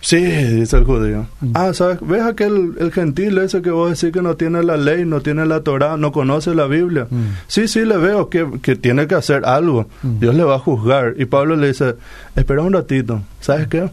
Sí, 0.00 0.16
dice 0.16 0.78
el 0.78 0.84
judío. 0.84 1.28
Mm. 1.40 1.52
Ah, 1.54 1.72
¿sabes? 1.72 1.98
¿Ves 2.00 2.22
aquel 2.22 2.72
el 2.80 2.90
gentil 2.90 3.38
ese 3.38 3.62
que 3.62 3.70
vos 3.70 3.88
decís 3.88 4.12
que 4.12 4.20
no 4.20 4.34
tiene 4.34 4.64
la 4.64 4.76
ley, 4.76 5.04
no 5.04 5.20
tiene 5.20 5.46
la 5.46 5.60
Torah, 5.60 5.96
no 5.96 6.10
conoce 6.10 6.52
la 6.56 6.66
Biblia? 6.66 7.06
Mm. 7.08 7.36
Sí, 7.46 7.68
sí, 7.68 7.84
le 7.84 7.98
veo 7.98 8.30
que, 8.30 8.58
que 8.60 8.74
tiene 8.74 9.06
que 9.06 9.14
hacer 9.14 9.44
algo. 9.44 9.86
Dios 10.02 10.34
le 10.34 10.42
va 10.42 10.56
a 10.56 10.58
juzgar. 10.58 11.14
Y 11.18 11.26
Pablo 11.26 11.54
le 11.54 11.68
dice, 11.68 11.94
espera 12.34 12.62
un 12.62 12.72
ratito. 12.72 13.22
¿Sabes 13.38 13.68
qué? 13.68 13.88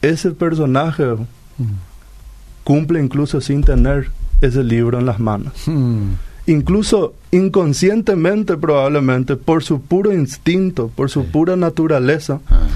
Ese 0.00 0.32
personaje 0.32 1.04
cumple 2.64 3.00
incluso 3.00 3.40
sin 3.40 3.62
tener 3.62 4.10
ese 4.40 4.64
libro 4.64 4.98
en 4.98 5.06
las 5.06 5.20
manos. 5.20 5.52
Incluso 6.46 7.14
inconscientemente 7.30 8.56
probablemente, 8.56 9.36
por 9.36 9.62
su 9.62 9.80
puro 9.80 10.12
instinto, 10.12 10.90
por 10.94 11.08
su 11.10 11.26
pura 11.26 11.56
naturaleza, 11.56 12.40
Ah. 12.50 12.66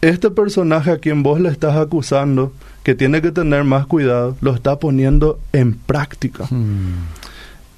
este 0.00 0.30
personaje 0.30 0.90
a 0.90 0.98
quien 0.98 1.22
vos 1.22 1.40
le 1.40 1.48
estás 1.50 1.76
acusando, 1.76 2.52
que 2.82 2.94
tiene 2.94 3.20
que 3.20 3.32
tener 3.32 3.64
más 3.64 3.86
cuidado, 3.86 4.36
lo 4.40 4.54
está 4.54 4.78
poniendo 4.78 5.38
en 5.52 5.74
práctica. 5.74 6.44
Mm. 6.50 7.06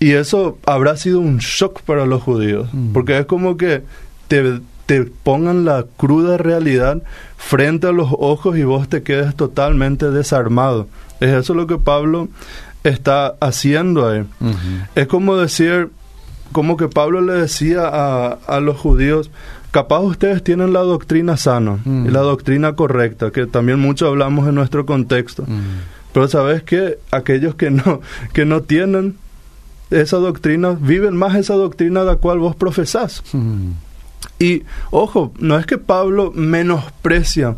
Y 0.00 0.12
eso 0.12 0.58
habrá 0.66 0.96
sido 0.96 1.18
un 1.20 1.38
shock 1.38 1.80
para 1.82 2.06
los 2.06 2.22
judíos, 2.22 2.68
Mm. 2.72 2.92
porque 2.92 3.18
es 3.18 3.26
como 3.26 3.56
que 3.56 3.82
te, 4.28 4.60
te 4.86 5.04
pongan 5.04 5.64
la 5.64 5.84
cruda 5.96 6.36
realidad 6.36 7.02
frente 7.36 7.86
a 7.88 7.92
los 7.92 8.08
ojos 8.18 8.56
y 8.58 8.62
vos 8.64 8.88
te 8.88 9.02
quedes 9.02 9.34
totalmente 9.34 10.10
desarmado. 10.10 10.86
Es 11.20 11.30
eso 11.30 11.54
lo 11.54 11.66
que 11.66 11.78
Pablo 11.78 12.28
está 12.88 13.34
haciendo 13.40 14.08
ahí. 14.08 14.24
Es 14.94 15.06
como 15.06 15.36
decir, 15.36 15.90
como 16.52 16.76
que 16.76 16.88
Pablo 16.88 17.20
le 17.20 17.34
decía 17.34 17.82
a, 17.86 18.38
a 18.46 18.60
los 18.60 18.76
judíos, 18.76 19.30
capaz 19.70 20.00
ustedes 20.00 20.42
tienen 20.42 20.72
la 20.72 20.80
doctrina 20.80 21.36
sana 21.36 21.78
y 21.84 22.08
la 22.08 22.20
doctrina 22.20 22.74
correcta, 22.74 23.30
que 23.30 23.46
también 23.46 23.78
mucho 23.78 24.08
hablamos 24.08 24.48
en 24.48 24.54
nuestro 24.54 24.86
contexto. 24.86 25.44
Pero 26.12 26.28
sabes 26.28 26.62
que 26.62 26.98
aquellos 27.10 27.54
que 27.54 27.70
no, 27.70 28.00
que 28.32 28.44
no 28.44 28.62
tienen 28.62 29.16
esa 29.90 30.16
doctrina, 30.18 30.76
viven 30.78 31.16
más 31.16 31.34
esa 31.36 31.54
doctrina 31.54 32.02
la 32.02 32.16
cual 32.16 32.38
vos 32.38 32.56
profesás. 32.56 33.22
Y 34.38 34.62
ojo, 34.90 35.32
no 35.38 35.58
es 35.58 35.66
que 35.66 35.78
Pablo 35.78 36.32
menosprecia 36.34 37.56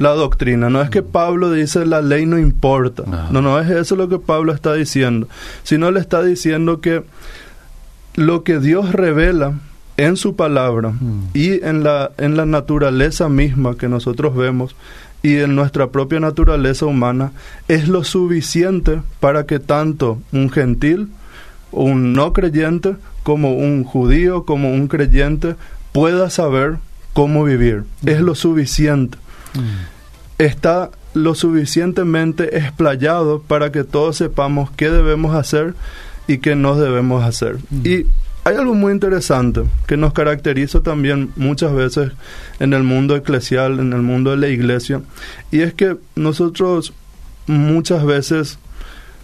la 0.00 0.10
doctrina, 0.14 0.68
no 0.70 0.80
es 0.82 0.90
que 0.90 1.02
Pablo 1.02 1.52
dice 1.52 1.86
la 1.86 2.00
ley 2.02 2.26
no 2.26 2.38
importa, 2.38 3.04
No. 3.06 3.30
no, 3.30 3.42
no 3.42 3.60
es 3.60 3.70
eso 3.70 3.94
lo 3.94 4.08
que 4.08 4.18
Pablo 4.18 4.52
está 4.52 4.74
diciendo, 4.74 5.28
sino 5.62 5.90
le 5.92 6.00
está 6.00 6.22
diciendo 6.22 6.80
que 6.80 7.04
lo 8.16 8.42
que 8.42 8.58
Dios 8.58 8.92
revela 8.92 9.52
en 9.96 10.16
su 10.16 10.34
palabra 10.36 10.90
Mm. 10.98 11.20
y 11.34 11.62
en 11.64 11.84
la, 11.84 12.10
en 12.18 12.36
la 12.36 12.46
naturaleza 12.46 13.28
misma 13.28 13.76
que 13.76 13.88
nosotros 13.88 14.34
vemos 14.34 14.74
y 15.22 15.36
en 15.36 15.54
nuestra 15.54 15.88
propia 15.88 16.18
naturaleza 16.18 16.86
humana 16.86 17.32
es 17.68 17.86
lo 17.88 18.02
suficiente 18.04 19.02
para 19.20 19.44
que 19.44 19.58
tanto 19.58 20.18
un 20.32 20.48
gentil, 20.50 21.08
un 21.72 22.14
no 22.14 22.32
creyente, 22.32 22.96
como 23.22 23.52
un 23.54 23.84
judío, 23.84 24.44
como 24.46 24.72
un 24.72 24.88
creyente, 24.88 25.56
pueda 25.92 26.30
saber 26.30 26.78
cómo 27.12 27.44
vivir. 27.44 27.84
Es 28.06 28.20
lo 28.22 28.34
suficiente. 28.34 29.18
Está 30.38 30.90
lo 31.14 31.34
suficientemente 31.34 32.56
explayado 32.56 33.42
para 33.42 33.72
que 33.72 33.84
todos 33.84 34.16
sepamos 34.16 34.70
qué 34.70 34.90
debemos 34.90 35.34
hacer 35.34 35.74
y 36.26 36.38
qué 36.38 36.54
no 36.54 36.76
debemos 36.76 37.24
hacer. 37.24 37.58
Y 37.84 38.06
hay 38.44 38.56
algo 38.56 38.74
muy 38.74 38.92
interesante 38.92 39.64
que 39.86 39.96
nos 39.96 40.12
caracteriza 40.12 40.80
también 40.80 41.30
muchas 41.36 41.74
veces 41.74 42.12
en 42.58 42.72
el 42.72 42.84
mundo 42.84 43.16
eclesial, 43.16 43.80
en 43.80 43.92
el 43.92 44.02
mundo 44.02 44.30
de 44.30 44.38
la 44.38 44.48
iglesia, 44.48 45.02
y 45.50 45.60
es 45.60 45.74
que 45.74 45.96
nosotros 46.16 46.94
muchas 47.46 48.04
veces 48.04 48.58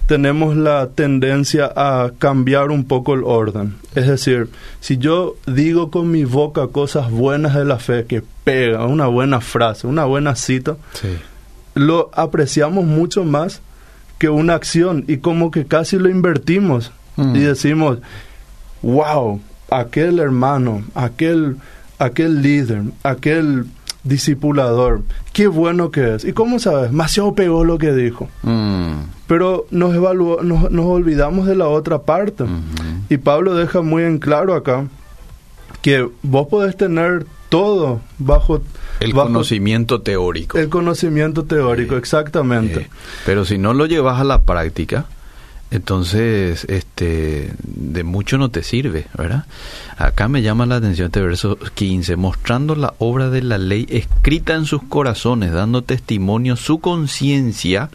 tenemos 0.07 0.57
la 0.57 0.89
tendencia 0.89 1.71
a 1.75 2.13
cambiar 2.19 2.71
un 2.71 2.85
poco 2.85 3.15
el 3.15 3.25
orden. 3.25 3.77
Es 3.95 4.07
decir, 4.07 4.49
si 4.81 4.99
yo 4.99 5.37
digo 5.47 5.91
con 5.91 6.11
mi 6.11 6.25
boca 6.25 6.69
cosas 6.69 7.11
buenas 7.11 7.55
de 7.55 7.65
la 7.65 7.79
fe, 7.79 8.07
que 8.07 8.23
pega, 8.45 8.87
una 8.87 9.07
buena 9.07 9.41
frase, 9.41 9.87
una 9.87 10.05
buena 10.05 10.37
cita, 10.37 10.77
lo 11.75 12.11
apreciamos 12.15 12.85
mucho 12.85 13.25
más 13.25 13.61
que 14.19 14.29
una 14.29 14.55
acción 14.55 15.05
y 15.09 15.19
como 15.19 15.51
que 15.51 15.67
casi 15.67 15.99
lo 15.99 16.09
invertimos 16.09 16.93
mm. 17.17 17.37
y 17.37 17.41
decimos, 17.41 17.99
wow, 18.83 19.41
aquel 19.71 20.21
hermano, 20.21 20.85
aquel, 20.95 21.57
aquel 21.99 22.43
líder, 22.43 22.83
aquel 23.03 23.67
discipulador, 24.07 25.03
qué 25.33 25.47
bueno 25.47 25.91
que 25.91 26.15
es. 26.15 26.25
¿Y 26.25 26.33
cómo 26.33 26.59
sabes? 26.59 26.91
Demasiado 26.91 27.35
pegó 27.35 27.65
lo 27.65 27.79
que 27.79 27.93
dijo. 27.93 28.29
Mm. 28.43 28.95
Pero 29.27 29.67
nos, 29.71 29.95
evaluó, 29.95 30.43
nos, 30.43 30.71
nos, 30.71 30.87
olvidamos 30.87 31.47
de 31.47 31.57
la 31.57 31.69
otra 31.69 32.03
parte. 32.03 32.45
Y 33.09 33.17
Pablo 33.19 33.55
deja 33.55 33.83
muy 33.83 34.05
en 34.05 34.19
claro 34.19 34.55
acá 34.55 34.87
que 35.83 36.09
vos 36.23 36.49
podés 36.49 36.77
tener 36.77 37.27
todo 37.49 38.01
bajo... 38.19 38.63
El 39.01 39.13
conocimiento 39.13 40.01
teórico. 40.01 40.59
El 40.59 40.69
conocimiento 40.69 41.45
teórico, 41.45 41.97
exactamente. 41.97 42.89
pero 43.27 43.45
si 43.45 43.59
no 43.59 43.75
lo 43.75 43.87
llevas 43.87 44.21
a 44.21 44.25
la 44.25 44.43
práctica, 44.45 45.07
entonces, 45.77 46.65
este, 46.71 47.53
de 47.63 48.03
mucho 48.03 48.39
no 48.39 48.51
te 48.51 48.63
sirve, 48.63 49.07
¿verdad? 49.17 49.45
Acá 49.99 50.27
me 50.27 50.41
llama 50.41 50.65
la 50.65 50.77
atención 50.77 51.07
este 51.07 51.21
verso 51.21 51.59
15, 51.59 52.17
mostrando 52.17 52.75
la 52.75 52.95
obra 52.99 53.29
de 53.29 53.43
la 53.43 53.59
ley 53.59 53.87
escrita 53.91 54.55
en 54.55 54.65
sus 54.65 54.83
corazones, 54.83 55.53
dando 55.53 55.83
testimonio 55.83 56.57
su 56.57 56.79
conciencia 56.79 57.91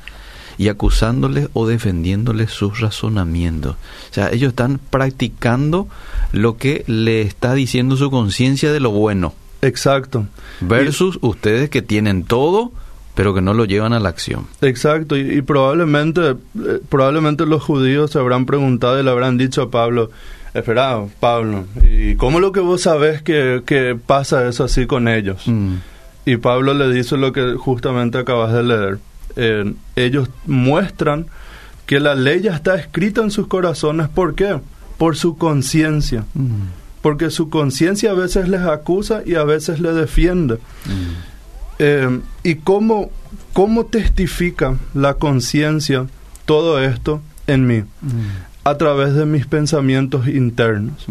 y 0.60 0.68
acusándoles 0.68 1.50
o 1.54 1.66
defendiéndoles 1.66 2.52
sus 2.52 2.82
razonamientos. 2.82 3.76
O 4.12 4.14
sea, 4.14 4.30
ellos 4.30 4.50
están 4.50 4.80
practicando 4.92 5.88
lo 6.32 6.58
que 6.58 6.84
le 6.86 7.22
está 7.22 7.56
diciendo 7.56 7.98
su 7.98 8.12
conciencia 8.12 8.72
de 8.72 8.80
lo 8.80 8.92
bueno. 8.92 9.34
Exacto. 9.64 10.28
Versus 10.60 11.18
ustedes 11.22 11.72
que 11.72 11.82
tienen 11.82 12.26
todo, 12.26 12.72
pero 13.16 13.34
que 13.34 13.42
no 13.42 13.54
lo 13.54 13.66
llevan 13.66 13.94
a 13.94 14.00
la 14.00 14.10
acción. 14.10 14.48
Exacto, 14.62 15.18
y, 15.18 15.42
probablemente, 15.42 16.32
eh, 16.32 16.80
probablemente 16.90 17.46
los 17.46 17.64
judíos 17.64 18.12
se 18.12 18.20
habrán 18.20 18.46
preguntado 18.46 19.00
y 19.00 19.04
le 19.04 19.12
habrán 19.12 19.38
dicho 19.38 19.64
a 19.64 19.72
Pablo, 19.72 20.12
espera, 20.54 21.04
Pablo, 21.20 21.66
¿y 21.84 22.16
cómo 22.16 22.40
lo 22.40 22.52
que 22.52 22.60
vos 22.60 22.82
sabés 22.82 23.22
que, 23.22 23.64
que 23.66 23.96
pasa 23.96 24.48
eso 24.48 24.64
así 24.64 24.86
con 24.86 25.08
ellos? 25.08 25.44
Mm. 25.46 25.76
Y 26.26 26.38
Pablo 26.38 26.74
le 26.74 26.92
dice 26.94 27.18
lo 27.18 27.34
que 27.34 27.56
justamente 27.56 28.18
acabas 28.18 28.54
de 28.54 28.64
leer. 28.64 29.00
Eh, 29.36 29.74
ellos 29.96 30.30
muestran 30.46 31.26
que 31.86 32.00
la 32.00 32.16
ley 32.16 32.42
ya 32.42 32.56
está 32.56 32.76
escrita 32.76 33.22
en 33.22 33.32
sus 33.32 33.48
corazones. 33.48 34.08
¿Por 34.08 34.36
qué? 34.36 34.60
Por 34.98 35.16
su 35.16 35.38
conciencia. 35.38 36.26
Mm. 36.34 36.70
Porque 37.02 37.32
su 37.32 37.50
conciencia 37.50 38.12
a 38.12 38.14
veces 38.14 38.48
les 38.48 38.62
acusa 38.62 39.24
y 39.26 39.36
a 39.36 39.44
veces 39.44 39.80
les 39.80 39.96
defiende. 39.96 40.56
Mm. 40.86 41.31
Eh, 41.84 42.20
¿Y 42.44 42.56
cómo, 42.56 43.10
cómo 43.54 43.88
testifica 43.88 44.78
la 44.94 45.16
conciencia 45.16 46.06
todo 46.46 46.80
esto 46.80 47.22
en 47.48 47.66
mí? 47.66 47.84
A 48.64 48.78
través 48.78 49.16
de 49.16 49.26
mis 49.26 49.48
pensamientos 49.48 50.28
internos. 50.28 51.08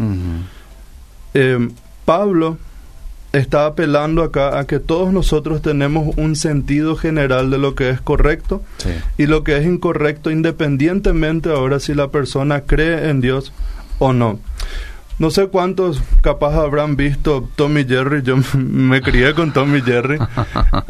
Eh, 1.33 1.69
Pablo 2.05 2.57
está 3.33 3.65
apelando 3.65 4.23
acá 4.23 4.59
a 4.59 4.65
que 4.65 4.79
todos 4.79 5.11
nosotros 5.11 5.61
tenemos 5.61 6.15
un 6.15 6.37
sentido 6.37 6.95
general 6.95 7.49
de 7.49 7.57
lo 7.57 7.75
que 7.75 7.89
es 7.89 7.99
correcto 7.99 8.63
y 9.17 9.25
lo 9.25 9.43
que 9.43 9.57
es 9.57 9.65
incorrecto, 9.65 10.31
independientemente 10.31 11.49
ahora 11.49 11.81
si 11.81 11.93
la 11.93 12.07
persona 12.11 12.61
cree 12.61 13.09
en 13.09 13.19
Dios 13.19 13.51
o 13.99 14.13
no. 14.13 14.39
No 15.19 15.29
sé 15.29 15.47
cuántos 15.47 16.01
capaz 16.21 16.55
habrán 16.55 16.95
visto 16.95 17.47
Tommy 17.55 17.85
Jerry. 17.85 18.21
Yo 18.23 18.37
me 18.57 19.01
crié 19.01 19.33
con 19.33 19.53
Tommy 19.53 19.81
Jerry. 19.81 20.17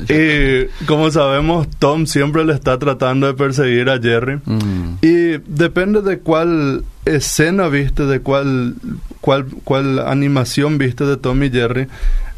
y 0.09 0.85
como 0.85 1.11
sabemos, 1.11 1.67
Tom 1.79 2.05
siempre 2.05 2.45
le 2.45 2.53
está 2.53 2.79
tratando 2.79 3.27
de 3.27 3.33
perseguir 3.33 3.89
a 3.89 3.99
Jerry. 3.99 4.39
Mm. 4.45 4.97
Y 5.01 5.37
depende 5.47 6.01
de 6.01 6.19
cuál 6.19 6.83
escena 7.05 7.67
viste, 7.67 8.05
de 8.05 8.21
cuál, 8.21 8.75
cuál, 9.19 9.45
cuál 9.63 9.99
animación 9.99 10.77
viste 10.77 11.05
de 11.05 11.17
Tommy 11.17 11.49
Jerry. 11.49 11.87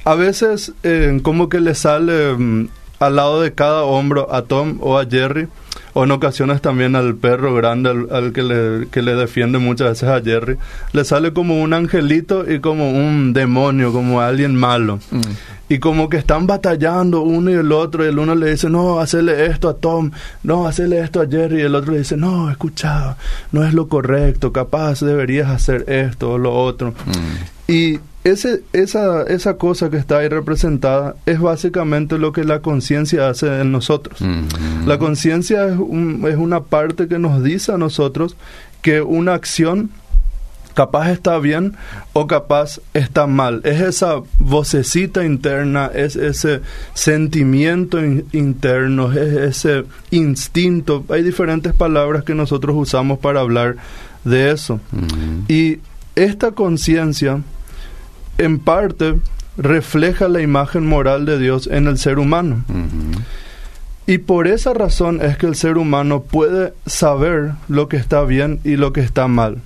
A 0.06 0.16
veces 0.16 0.74
eh, 0.84 1.20
como 1.24 1.48
que 1.48 1.60
le 1.60 1.76
sale 1.76 2.34
mm, 2.34 2.70
al 3.00 3.16
lado 3.16 3.42
de 3.42 3.54
cada 3.54 3.84
hombro 3.84 4.34
a 4.34 4.44
Tom 4.44 4.78
o 4.82 4.98
a 4.98 5.06
Jerry 5.06 5.48
o 5.94 6.04
en 6.04 6.12
ocasiones 6.12 6.62
también 6.62 6.96
al 6.96 7.16
perro 7.16 7.54
grande, 7.54 8.08
al, 8.12 8.34
que, 8.34 8.44
le, 8.44 8.88
que 8.88 9.02
le 9.02 9.16
defiende 9.16 9.60
muchas 9.60 9.90
veces 9.90 10.10
a 10.10 10.22
Jerry, 10.22 10.58
le 10.92 11.06
sale 11.06 11.34
como 11.34 11.62
un 11.62 11.74
angelito 11.74 12.50
y 12.52 12.60
como 12.60 12.92
un 12.92 13.34
demonio, 13.34 13.92
como 13.94 14.22
alguien 14.22 14.56
malo. 14.56 15.00
Mm. 15.12 15.22
Y 15.70 15.80
como 15.80 16.10
que 16.10 16.18
están 16.18 16.46
batallando 16.46 17.22
uno 17.22 17.50
y 17.50 17.54
el 17.54 17.72
otro, 17.72 18.04
y 18.04 18.10
el 18.10 18.20
uno 18.20 18.36
le 18.36 18.52
dice, 18.52 18.70
no, 18.70 19.00
hacerle 19.00 19.46
esto 19.46 19.70
a 19.70 19.76
Tom, 19.76 20.12
no, 20.44 20.68
hacerle 20.68 21.00
esto 21.00 21.22
a 21.22 21.28
Jerry, 21.28 21.60
y 21.60 21.62
el 21.62 21.76
otro 21.76 21.94
le 21.94 22.00
dice, 22.00 22.18
no, 22.18 22.52
escucha, 22.52 23.18
no 23.52 23.64
es 23.64 23.74
lo 23.74 23.88
correcto, 23.88 24.52
capaz 24.52 25.00
deberías 25.02 25.50
hacer 25.50 25.86
esto 25.88 26.34
o 26.34 26.38
lo 26.38 26.54
otro. 26.54 26.90
Mm. 26.92 27.53
Y 27.68 28.00
ese, 28.24 28.64
esa, 28.74 29.24
esa 29.24 29.58
cosa 29.58 29.90
que 29.90 29.98
está 29.98 30.20
ahí 30.20 30.30
representada 30.30 31.16
es 31.26 31.40
básicamente 31.40 32.18
lo 32.18 32.32
que 32.32 32.44
la 32.44 32.62
conciencia 32.62 33.30
hace 33.30 33.62
en 33.62 33.72
nosotros. 33.72 34.20
La 34.86 34.98
conciencia 34.98 35.68
es, 35.68 35.74
es 35.74 36.38
una 36.38 36.62
parte 36.62 37.08
que 37.08 37.20
nos 37.20 37.44
dice 37.44 37.74
a 37.74 37.78
nosotros 37.78 38.38
que 38.82 39.02
una 39.02 39.34
acción 39.34 39.92
capaz 40.74 41.12
está 41.12 41.38
bien 41.40 41.76
o 42.14 42.28
capaz 42.28 42.80
está 42.94 43.28
mal. 43.28 43.62
Es 43.64 43.82
esa 43.82 44.22
vocecita 44.40 45.24
interna, 45.26 45.92
es 45.94 46.16
ese 46.16 46.62
sentimiento 46.94 48.00
interno, 48.32 49.12
es 49.12 49.66
ese 49.66 49.86
instinto. 50.12 51.06
Hay 51.10 51.24
diferentes 51.24 51.74
palabras 51.74 52.24
que 52.24 52.36
nosotros 52.36 52.76
usamos 52.76 53.20
para 53.20 53.42
hablar 53.42 53.78
de 54.24 54.52
eso. 54.52 54.80
Y 55.48 55.80
esta 56.16 56.52
conciencia 56.52 57.42
en 58.38 58.60
parte 58.60 59.16
refleja 59.58 60.28
la 60.28 60.42
imagen 60.42 60.86
moral 60.86 61.26
de 61.26 61.40
Dios 61.40 61.68
en 61.68 61.88
el 61.88 61.98
ser 61.98 62.20
humano. 62.20 62.64
Y 64.06 64.18
por 64.20 64.48
esa 64.48 64.74
razón 64.74 65.22
es 65.22 65.38
que 65.38 65.46
el 65.46 65.56
ser 65.56 65.78
humano 65.78 66.24
puede 66.24 66.74
saber 66.86 67.54
lo 67.68 67.88
que 67.88 67.98
está 67.98 68.24
bien 68.24 68.60
y 68.64 68.76
lo 68.76 68.92
que 68.92 69.02
está 69.02 69.28
mal. 69.28 69.62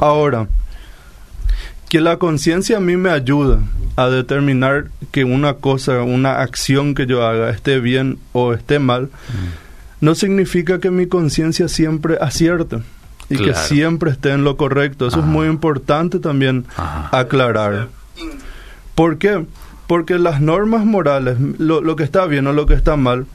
Ahora, 0.00 0.48
que 1.88 2.00
la 2.00 2.18
conciencia 2.18 2.78
a 2.78 2.80
mí 2.80 2.96
me 2.96 3.10
ayuda 3.10 3.60
a 3.96 4.08
determinar 4.08 4.90
que 5.10 5.24
una 5.24 5.54
cosa, 5.54 6.02
una 6.02 6.40
acción 6.40 6.94
que 6.94 7.06
yo 7.06 7.26
haga 7.26 7.50
esté 7.50 7.80
bien 7.80 8.18
o 8.32 8.54
esté 8.54 8.78
mal, 8.78 9.10
no 10.00 10.14
significa 10.14 10.80
que 10.80 10.90
mi 10.90 11.06
conciencia 11.06 11.68
siempre 11.68 12.16
acierte 12.20 12.78
y 13.30 13.38
que 13.38 13.54
siempre 13.54 14.10
esté 14.10 14.32
en 14.32 14.44
lo 14.44 14.56
correcto. 14.56 15.06
Eso 15.06 15.20
es 15.20 15.26
muy 15.26 15.46
importante 15.46 16.18
también 16.18 16.66
aclarar. 17.12 17.88
¿Por 18.94 19.18
qué? 19.18 19.46
Porque 19.86 20.18
las 20.18 20.40
normas 20.40 20.84
morales, 20.84 21.38
lo, 21.58 21.96
que 21.96 22.02
está 22.02 22.26
bien 22.26 22.46
o 22.48 22.52
lo 22.52 22.66
que 22.66 22.74
está 22.74 22.96
mal, 22.96 23.26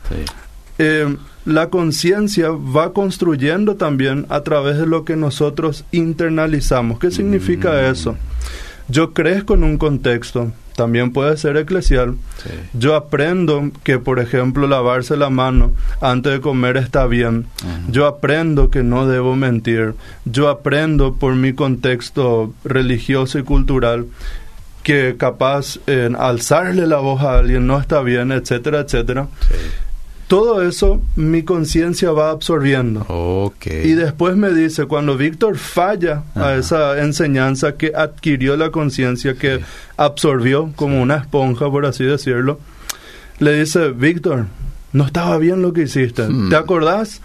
eh, 0.78 1.16
la 1.46 1.70
conciencia 1.70 2.50
va 2.50 2.92
construyendo 2.92 3.75
también 3.75 4.25
a 4.30 4.42
través 4.42 4.78
de 4.78 4.86
lo 4.86 5.06
que 5.06 5.16
nosotros 5.16 5.86
internalizamos. 5.92 7.00
¿Qué 7.00 7.12
significa 7.12 7.72
mm. 7.72 7.92
eso? 7.92 8.18
Yo 8.88 9.14
crezco 9.14 9.54
en 9.56 9.64
un 9.64 9.78
contexto, 9.78 10.52
también 10.75 11.12
puede 11.12 11.38
ser 11.38 11.58
eclesial. 11.58 12.15
Yo 12.74 12.96
aprendo 12.96 13.72
que, 13.84 13.98
por 14.00 14.20
ejemplo, 14.20 14.67
lavarse 14.67 15.17
la 15.17 15.29
mano 15.29 15.72
antes 16.01 16.34
de 16.34 16.41
comer 16.41 16.77
está 16.77 17.08
bien. 17.08 17.48
Yo 17.89 18.05
aprendo 18.05 18.70
que 18.70 18.84
no 18.84 19.08
debo 19.08 19.36
mentir. 19.36 19.96
Yo 20.25 20.50
aprendo 20.50 21.15
por 21.15 21.36
mi 21.36 21.53
contexto 21.53 22.53
religioso 22.63 23.39
y 23.39 23.44
cultural 23.44 24.08
que 24.84 25.15
capaz 25.17 25.79
en 25.88 26.15
alzarle 26.15 26.86
la 26.86 26.98
voz 26.98 27.24
a 27.24 27.39
alguien 27.39 27.65
no 27.65 27.79
está 27.79 28.01
bien, 28.01 28.32
etcétera, 28.32 28.82
etcétera. 28.82 29.27
Todo 30.27 30.62
eso 30.63 31.01
mi 31.15 31.44
conciencia 31.44 32.12
va 32.12 32.32
absorbiendo. 32.32 33.01
Okay. 33.08 33.86
Y 33.89 33.94
después 33.94 34.36
me 34.36 34.51
dice, 34.53 34.86
cuando 34.86 35.17
Víctor 35.17 35.58
falla 35.58 36.24
a 36.36 36.55
esa 36.55 37.00
enseñanza 37.01 37.75
que 37.75 37.91
adquirió 37.96 38.58
la 38.58 38.72
conciencia, 38.72 39.36
que 39.36 39.60
absorbió 39.98 40.72
como 40.75 41.01
una 41.01 41.17
esponja, 41.17 41.70
por 41.70 41.86
así 41.86 42.03
decirlo, 42.03 42.60
le 43.39 43.60
dice, 43.60 43.89
Víctor, 43.89 44.46
no 44.94 45.05
estaba 45.05 45.38
bien 45.38 45.62
lo 45.62 45.74
que 45.74 45.84
hiciste. 45.84 46.24
Hmm. 46.27 46.50
¿Te 46.50 46.55
acordás? 46.55 47.22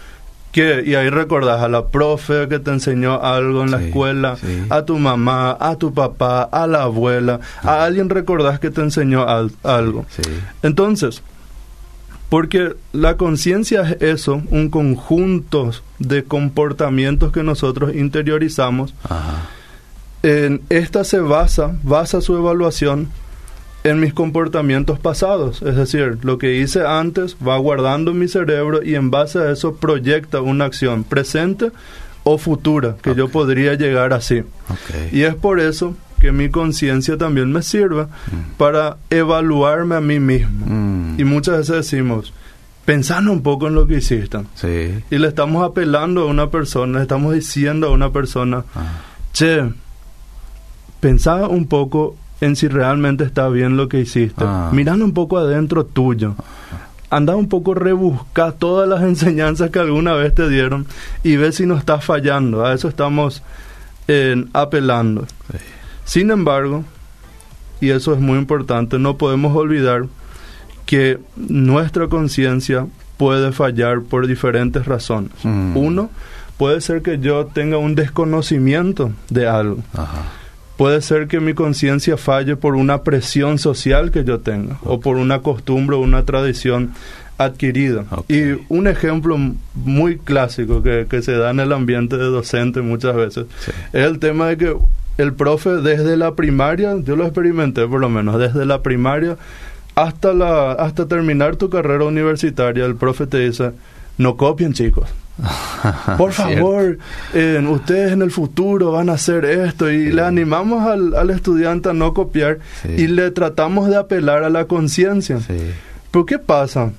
Que, 0.51 0.83
y 0.85 0.95
ahí 0.95 1.09
recordás 1.09 1.61
a 1.61 1.69
la 1.69 1.87
profe 1.87 2.49
que 2.49 2.59
te 2.59 2.71
enseñó 2.71 3.21
algo 3.23 3.63
en 3.63 3.71
la 3.71 3.81
escuela, 3.81 4.35
sí. 4.35 4.63
a 4.69 4.81
tu 4.83 4.99
mamá, 4.99 5.55
a 5.57 5.77
tu 5.77 5.93
papá, 5.93 6.43
a 6.43 6.67
la 6.67 6.83
abuela, 6.83 7.39
a 7.63 7.85
alguien 7.85 8.09
recordás 8.09 8.59
que 8.59 8.69
te 8.69 8.81
enseñó 8.81 9.25
al- 9.25 9.53
algo. 9.63 10.05
Sí. 10.09 10.21
Entonces, 10.61 11.23
porque 12.31 12.77
la 12.93 13.17
conciencia 13.17 13.81
es 13.81 14.01
eso, 14.01 14.41
un 14.51 14.69
conjunto 14.69 15.71
de 15.99 16.23
comportamientos 16.23 17.33
que 17.33 17.43
nosotros 17.43 17.93
interiorizamos. 17.93 18.95
Ajá. 19.03 19.49
En 20.23 20.61
esta 20.69 21.03
se 21.03 21.19
basa, 21.19 21.75
basa 21.83 22.21
su 22.21 22.37
evaluación 22.37 23.09
en 23.83 23.99
mis 23.99 24.13
comportamientos 24.13 24.97
pasados. 24.97 25.61
Es 25.61 25.75
decir, 25.75 26.19
lo 26.21 26.37
que 26.37 26.55
hice 26.55 26.87
antes 26.87 27.35
va 27.45 27.57
guardando 27.57 28.11
en 28.11 28.19
mi 28.19 28.29
cerebro 28.29 28.81
y 28.81 28.95
en 28.95 29.11
base 29.11 29.39
a 29.39 29.51
eso 29.51 29.75
proyecta 29.75 30.39
una 30.39 30.63
acción 30.63 31.03
presente 31.03 31.71
o 32.23 32.37
futura 32.37 32.95
que 33.01 33.13
yo 33.13 33.27
podría 33.27 33.73
llegar 33.73 34.13
así. 34.13 34.43
Y 35.11 35.23
es 35.23 35.35
por 35.35 35.59
eso 35.59 35.97
que 36.21 36.31
mi 36.31 36.49
conciencia 36.49 37.17
también 37.17 37.51
me 37.51 37.61
sirve 37.63 38.03
Mm. 38.03 38.55
para 38.57 38.97
evaluarme 39.09 39.95
a 39.95 40.01
mí 40.01 40.19
mismo. 40.19 40.65
Mm. 40.67 41.19
Y 41.19 41.23
muchas 41.25 41.57
veces 41.57 41.75
decimos, 41.91 42.31
pensando 42.85 43.31
un 43.31 43.41
poco 43.43 43.67
en 43.67 43.75
lo 43.75 43.85
que 43.87 43.95
hiciste. 43.97 44.39
Sí. 44.55 45.03
Y 45.09 45.17
le 45.17 45.27
estamos 45.27 45.63
apelando 45.67 46.21
a 46.21 46.25
una 46.27 46.49
persona, 46.49 46.97
le 46.99 47.03
estamos 47.03 47.33
diciendo 47.33 47.87
a 47.87 47.91
una 47.91 48.11
persona, 48.11 48.63
Ah. 48.75 49.01
che, 49.33 49.63
pensá 50.99 51.47
un 51.47 51.67
poco 51.67 52.15
en 52.41 52.55
si 52.55 52.67
realmente 52.67 53.23
está 53.23 53.49
bien 53.49 53.77
lo 53.77 53.87
que 53.89 53.99
hiciste. 53.99 54.43
Ah. 54.45 54.69
Mirando 54.73 55.05
un 55.05 55.13
poco 55.13 55.37
adentro 55.37 55.85
tuyo. 55.85 56.35
Anda 57.09 57.35
un 57.35 57.49
poco 57.49 57.73
rebusca 57.73 58.53
todas 58.53 58.87
las 58.87 59.01
enseñanzas 59.11 59.69
que 59.69 59.79
alguna 59.79 60.13
vez 60.13 60.33
te 60.33 60.47
dieron 60.49 60.85
y 61.23 61.35
ve 61.35 61.51
si 61.51 61.65
no 61.65 61.75
estás 61.77 62.03
fallando. 62.05 62.65
A 62.65 62.73
eso 62.73 62.87
estamos 62.87 63.43
eh, 64.07 64.43
apelando. 64.53 65.25
Sí. 65.51 65.57
Sin 66.11 66.29
embargo, 66.29 66.83
y 67.79 67.91
eso 67.91 68.13
es 68.13 68.19
muy 68.19 68.37
importante, 68.37 68.99
no 68.99 69.15
podemos 69.15 69.55
olvidar 69.55 70.07
que 70.85 71.19
nuestra 71.37 72.09
conciencia 72.09 72.85
puede 73.15 73.53
fallar 73.53 74.01
por 74.01 74.27
diferentes 74.27 74.85
razones. 74.87 75.31
Mm. 75.43 75.77
Uno, 75.77 76.09
puede 76.57 76.81
ser 76.81 77.01
que 77.01 77.19
yo 77.19 77.45
tenga 77.45 77.77
un 77.77 77.95
desconocimiento 77.95 79.13
de 79.29 79.47
algo. 79.47 79.77
Ajá. 79.93 80.23
Puede 80.75 81.01
ser 81.01 81.29
que 81.29 81.39
mi 81.39 81.53
conciencia 81.53 82.17
falle 82.17 82.57
por 82.57 82.75
una 82.75 83.03
presión 83.03 83.57
social 83.57 84.11
que 84.11 84.25
yo 84.25 84.41
tenga 84.41 84.79
o 84.83 84.99
por 84.99 85.15
una 85.15 85.39
costumbre 85.39 85.95
o 85.95 85.99
una 85.99 86.25
tradición 86.25 86.91
adquirida. 87.37 88.03
Y 88.27 88.59
un 88.67 88.87
ejemplo 88.87 89.37
muy 89.75 90.17
clásico 90.17 90.83
que, 90.83 91.07
que 91.09 91.21
se 91.21 91.31
da 91.37 91.51
en 91.51 91.61
el 91.61 91.71
ambiente 91.71 92.17
de 92.17 92.25
docente 92.25 92.81
muchas 92.81 93.15
veces 93.15 93.45
Sí. 93.61 93.71
es 93.93 94.05
el 94.05 94.19
tema 94.19 94.47
de 94.47 94.57
que 94.57 94.75
el 95.21 95.33
profe 95.33 95.69
desde 95.77 96.17
la 96.17 96.33
primaria, 96.35 96.95
yo 97.03 97.15
lo 97.15 97.25
experimenté 97.25 97.87
por 97.87 97.99
lo 98.01 98.09
menos, 98.09 98.37
desde 98.39 98.65
la 98.65 98.81
primaria 98.81 99.37
hasta, 99.95 100.33
la, 100.33 100.71
hasta 100.73 101.07
terminar 101.07 101.55
tu 101.57 101.69
carrera 101.69 102.05
universitaria, 102.05 102.85
el 102.85 102.95
profe 102.95 103.27
te 103.27 103.39
dice, 103.39 103.71
no 104.17 104.37
copien 104.37 104.73
chicos. 104.73 105.07
Por 106.17 106.33
favor, 106.33 106.97
eh, 107.33 107.65
ustedes 107.67 108.11
en 108.11 108.21
el 108.21 108.29
futuro 108.31 108.91
van 108.91 109.09
a 109.09 109.13
hacer 109.13 109.43
esto 109.45 109.89
y 109.91 110.07
Sí. 110.07 110.11
le 110.11 110.21
animamos 110.21 110.85
al, 110.87 111.15
al 111.15 111.29
estudiante 111.31 111.89
a 111.89 111.93
no 111.93 112.13
copiar 112.13 112.59
Sí. 112.83 112.89
y 112.97 113.07
le 113.07 113.31
tratamos 113.31 113.89
de 113.89 113.95
apelar 113.97 114.43
a 114.43 114.49
la 114.49 114.65
conciencia. 114.65 115.39
Sí. 115.39 115.57
Pero 116.11 116.25
¿qué 116.25 116.37
pasa? 116.37 116.91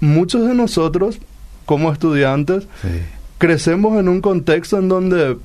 Muchos 0.00 0.46
de 0.46 0.54
nosotros, 0.54 1.18
como 1.64 1.90
estudiantes, 1.92 2.66
crecemos 3.38 3.98
en 3.98 4.08
un 4.08 4.20
contexto 4.20 4.78
en 4.78 4.88
donde 4.88 5.36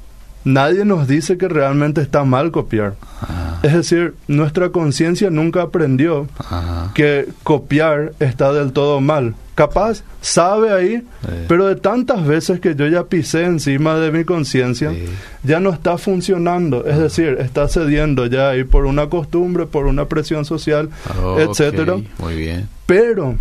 nadie 0.43 0.85
nos 0.85 1.07
dice 1.07 1.37
que 1.37 1.47
realmente 1.47 2.01
está 2.01 2.23
mal 2.23 2.51
copiar. 2.51 2.95
Ajá. 3.21 3.59
Es 3.63 3.73
decir, 3.73 4.15
nuestra 4.27 4.69
conciencia 4.69 5.29
nunca 5.29 5.61
aprendió 5.61 6.27
Ajá. 6.39 6.91
que 6.95 7.27
copiar 7.43 8.13
está 8.19 8.51
del 8.53 8.71
todo 8.73 9.01
mal. 9.01 9.35
Capaz 9.53 10.03
sabe 10.21 10.73
ahí, 10.73 10.97
Sí. 11.21 11.29
pero 11.47 11.67
de 11.67 11.75
tantas 11.75 12.25
veces 12.25 12.59
que 12.59 12.73
yo 12.75 12.87
ya 12.87 13.03
pisé 13.03 13.43
encima 13.43 13.97
de 13.97 14.11
mi 14.11 14.23
conciencia, 14.23 14.89
Sí. 14.91 15.05
ya 15.43 15.59
no 15.59 15.69
está 15.71 15.99
funcionando. 15.99 16.85
Es 16.87 16.97
decir, 16.97 17.37
está 17.39 17.67
cediendo 17.67 18.25
ya 18.25 18.49
ahí 18.49 18.63
por 18.63 18.85
una 18.85 19.07
costumbre, 19.09 19.67
por 19.67 19.85
una 19.85 20.05
presión 20.05 20.45
social, 20.45 20.89
Ok, 21.23 21.39
etcétera. 21.41 21.97
Muy 22.17 22.35
bien. 22.35 22.67
Pero, 22.87 23.35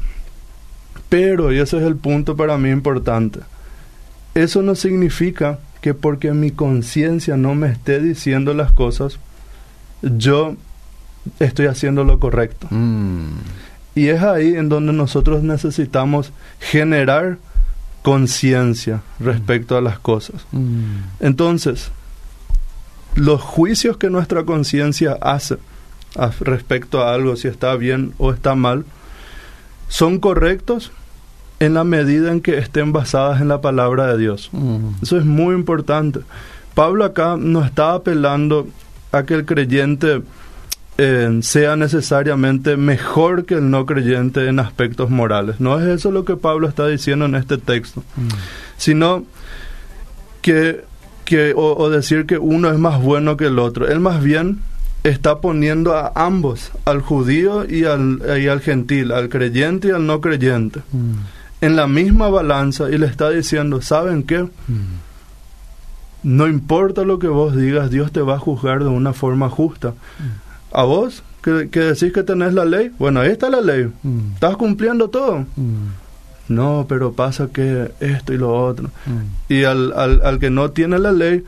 pero, 1.08 1.52
y 1.52 1.58
ese 1.58 1.78
es 1.78 1.84
el 1.84 1.96
punto 1.96 2.36
para 2.36 2.58
mí 2.58 2.70
importante, 2.70 3.40
eso 4.34 4.60
no 4.62 4.74
significa 4.74 5.58
que 5.80 5.94
porque 5.94 6.32
mi 6.32 6.50
conciencia 6.50 7.36
no 7.36 7.54
me 7.54 7.68
esté 7.68 8.00
diciendo 8.00 8.54
las 8.54 8.72
cosas, 8.72 9.18
yo 10.02 10.56
estoy 11.38 11.66
haciendo 11.66 12.04
lo 12.04 12.18
correcto. 12.18 12.66
Mm. 12.70 13.28
Y 13.94 14.08
es 14.08 14.22
ahí 14.22 14.54
en 14.54 14.68
donde 14.68 14.92
nosotros 14.92 15.42
necesitamos 15.42 16.32
generar 16.60 17.38
conciencia 18.02 19.02
respecto 19.18 19.76
a 19.76 19.80
las 19.80 19.98
cosas. 19.98 20.46
Mm. 20.52 20.96
Entonces, 21.20 21.90
los 23.14 23.40
juicios 23.42 23.96
que 23.96 24.10
nuestra 24.10 24.44
conciencia 24.44 25.18
hace 25.20 25.56
a- 26.16 26.30
respecto 26.40 27.02
a 27.02 27.14
algo, 27.14 27.36
si 27.36 27.48
está 27.48 27.74
bien 27.76 28.12
o 28.18 28.32
está 28.32 28.54
mal, 28.54 28.84
son 29.88 30.20
correctos 30.20 30.92
en 31.60 31.74
la 31.74 31.84
medida 31.84 32.32
en 32.32 32.40
que 32.40 32.58
estén 32.58 32.92
basadas 32.92 33.40
en 33.40 33.48
la 33.48 33.60
palabra 33.60 34.06
de 34.08 34.18
Dios. 34.18 34.48
Mm. 34.52 35.02
Eso 35.02 35.16
es 35.18 35.24
muy 35.24 35.54
importante. 35.54 36.20
Pablo 36.74 37.04
acá 37.04 37.36
no 37.38 37.62
está 37.64 37.92
apelando 37.94 38.66
a 39.12 39.22
que 39.24 39.34
el 39.34 39.44
creyente 39.44 40.22
eh, 40.98 41.38
sea 41.42 41.76
necesariamente 41.76 42.76
mejor 42.76 43.44
que 43.44 43.54
el 43.54 43.70
no 43.70 43.86
creyente 43.86 44.48
en 44.48 44.58
aspectos 44.58 45.10
morales. 45.10 45.60
No 45.60 45.78
es 45.78 45.86
eso 45.86 46.10
lo 46.10 46.24
que 46.24 46.36
Pablo 46.36 46.68
está 46.68 46.86
diciendo 46.86 47.24
en 47.26 47.34
este 47.34 47.58
texto, 47.58 48.02
Mm. 48.16 48.28
sino 48.76 49.24
que, 50.42 50.84
que 51.24 51.52
o, 51.54 51.76
o 51.76 51.90
decir 51.90 52.26
que 52.26 52.38
uno 52.38 52.70
es 52.70 52.78
más 52.78 53.00
bueno 53.02 53.36
que 53.36 53.46
el 53.46 53.58
otro. 53.58 53.86
Él 53.88 54.00
más 54.00 54.22
bien 54.22 54.60
está 55.02 55.40
poniendo 55.40 55.96
a 55.96 56.12
ambos, 56.14 56.70
al 56.84 57.00
judío 57.00 57.64
y 57.68 57.84
al, 57.84 58.20
y 58.42 58.48
al 58.48 58.60
gentil, 58.60 59.12
al 59.12 59.28
creyente 59.28 59.88
y 59.88 59.90
al 59.92 60.06
no 60.06 60.20
creyente, 60.20 60.80
Mm. 60.92 61.12
En 61.60 61.76
la 61.76 61.86
misma 61.86 62.28
balanza 62.28 62.90
y 62.90 62.98
le 62.98 63.06
está 63.06 63.30
diciendo, 63.30 63.82
¿saben 63.82 64.22
qué? 64.22 64.42
Mm. 64.42 64.48
No 66.22 66.46
importa 66.48 67.02
lo 67.02 67.18
que 67.18 67.28
vos 67.28 67.56
digas, 67.56 67.90
Dios 67.90 68.12
te 68.12 68.20
va 68.20 68.34
a 68.34 68.38
juzgar 68.38 68.80
de 68.80 68.90
una 68.90 69.12
forma 69.12 69.48
justa. 69.48 69.94
A 70.72 70.84
vos, 70.84 71.22
que, 71.42 71.70
que 71.70 71.80
decís 71.80 72.12
que 72.12 72.22
tenés 72.22 72.52
la 72.52 72.64
ley, 72.64 72.92
bueno, 72.98 73.20
ahí 73.20 73.30
está 73.30 73.48
la 73.48 73.60
ley. 73.60 73.90
Mm. 74.02 74.34
¿Estás 74.34 74.56
cumpliendo 74.56 75.08
todo? 75.08 75.46
Mm. 75.56 75.88
No, 76.48 76.86
pero 76.88 77.12
pasa 77.12 77.48
que 77.52 77.92
esto 78.00 78.32
y 78.32 78.38
lo 78.38 78.54
otro. 78.54 78.88
Mm. 79.06 79.52
Y 79.52 79.64
al, 79.64 79.92
al, 79.92 80.20
al 80.24 80.38
que 80.38 80.50
no 80.50 80.70
tiene 80.72 80.98
la 80.98 81.12
ley, 81.12 81.44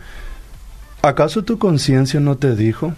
¿acaso 1.03 1.42
tu 1.42 1.59
conciencia 1.59 2.20
no 2.20 2.37
te 2.37 2.55
dijo? 2.55 2.94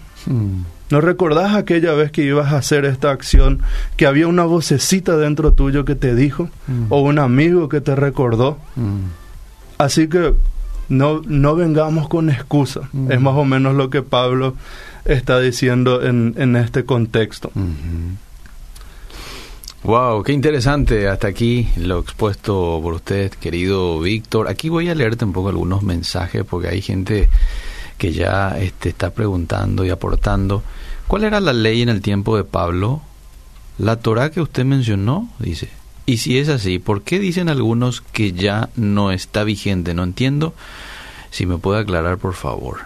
¿No 0.90 1.00
recordás 1.00 1.54
aquella 1.54 1.92
vez 1.94 2.10
que 2.10 2.22
ibas 2.22 2.52
a 2.52 2.58
hacer 2.58 2.84
esta 2.84 3.10
acción, 3.10 3.60
que 3.96 4.06
había 4.06 4.28
una 4.28 4.44
vocecita 4.44 5.16
dentro 5.16 5.52
tuyo 5.52 5.84
que 5.84 5.94
te 5.94 6.14
dijo? 6.14 6.50
Mm. 6.66 6.86
¿O 6.90 7.00
un 7.00 7.18
amigo 7.18 7.68
que 7.68 7.80
te 7.80 7.96
recordó? 7.96 8.58
Mm. 8.76 9.06
Así 9.78 10.08
que 10.08 10.34
no, 10.88 11.22
no 11.26 11.56
vengamos 11.56 12.08
con 12.08 12.30
excusa. 12.30 12.88
Mm. 12.92 13.12
Es 13.12 13.20
más 13.20 13.34
o 13.34 13.44
menos 13.44 13.74
lo 13.74 13.88
que 13.90 14.02
Pablo 14.02 14.54
está 15.04 15.40
diciendo 15.40 16.02
en, 16.02 16.34
en 16.36 16.56
este 16.56 16.84
contexto. 16.84 17.50
Wow, 19.84 20.22
qué 20.22 20.32
interesante. 20.32 21.08
Hasta 21.08 21.28
aquí 21.28 21.68
lo 21.76 21.98
expuesto 21.98 22.80
por 22.82 22.94
usted, 22.94 23.30
querido 23.32 24.00
Víctor. 24.00 24.48
Aquí 24.48 24.68
voy 24.68 24.88
a 24.88 24.94
leerte 24.94 25.24
un 25.24 25.32
poco 25.32 25.48
algunos 25.48 25.82
mensajes 25.82 26.44
porque 26.44 26.68
hay 26.68 26.80
gente 26.80 27.28
que 27.98 28.12
ya 28.12 28.58
este, 28.58 28.90
está 28.90 29.10
preguntando 29.10 29.84
y 29.84 29.90
aportando. 29.90 30.62
¿Cuál 31.06 31.24
era 31.24 31.40
la 31.40 31.52
ley 31.52 31.82
en 31.82 31.88
el 31.88 32.00
tiempo 32.00 32.36
de 32.36 32.44
Pablo? 32.44 33.02
La 33.78 33.96
Torah 33.96 34.30
que 34.30 34.40
usted 34.40 34.64
mencionó, 34.64 35.28
dice. 35.38 35.68
Y 36.06 36.18
si 36.18 36.38
es 36.38 36.48
así, 36.48 36.78
¿por 36.78 37.02
qué 37.02 37.18
dicen 37.18 37.48
algunos 37.48 38.00
que 38.00 38.32
ya 38.32 38.68
no 38.76 39.10
está 39.10 39.42
vigente? 39.44 39.94
No 39.94 40.02
entiendo. 40.02 40.54
Si 41.30 41.46
me 41.46 41.58
puede 41.58 41.80
aclarar, 41.80 42.18
por 42.18 42.34
favor. 42.34 42.80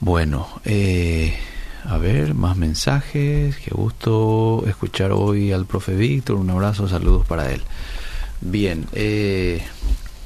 Bueno, 0.00 0.48
eh, 0.64 1.36
a 1.84 1.98
ver, 1.98 2.34
más 2.34 2.56
mensajes. 2.56 3.56
Qué 3.56 3.70
gusto 3.72 4.64
escuchar 4.66 5.12
hoy 5.12 5.52
al 5.52 5.66
profe 5.66 5.94
Víctor. 5.94 6.36
Un 6.36 6.50
abrazo, 6.50 6.88
saludos 6.88 7.26
para 7.26 7.50
él. 7.52 7.62
Bien. 8.40 8.86
Eh, 8.92 9.62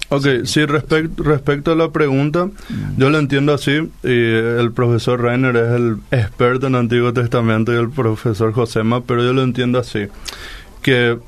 ok, 0.08 0.44
sí, 0.44 0.64
respecto, 0.66 1.22
respecto 1.22 1.72
a 1.72 1.74
la 1.74 1.90
pregunta, 1.90 2.46
mm. 2.46 2.98
yo 2.98 3.10
lo 3.10 3.18
entiendo 3.18 3.52
así. 3.52 3.88
Y 4.02 4.08
el 4.08 4.72
profesor 4.72 5.20
Reiner 5.20 5.56
es 5.56 5.72
el 5.72 5.96
experto 6.10 6.66
en 6.66 6.74
Antiguo 6.74 7.12
Testamento 7.12 7.72
y 7.72 7.76
el 7.76 7.90
profesor 7.90 8.52
Josema, 8.52 9.02
pero 9.04 9.22
yo 9.22 9.32
lo 9.32 9.42
entiendo 9.42 9.78
así. 9.78 10.06
Que 10.82 11.18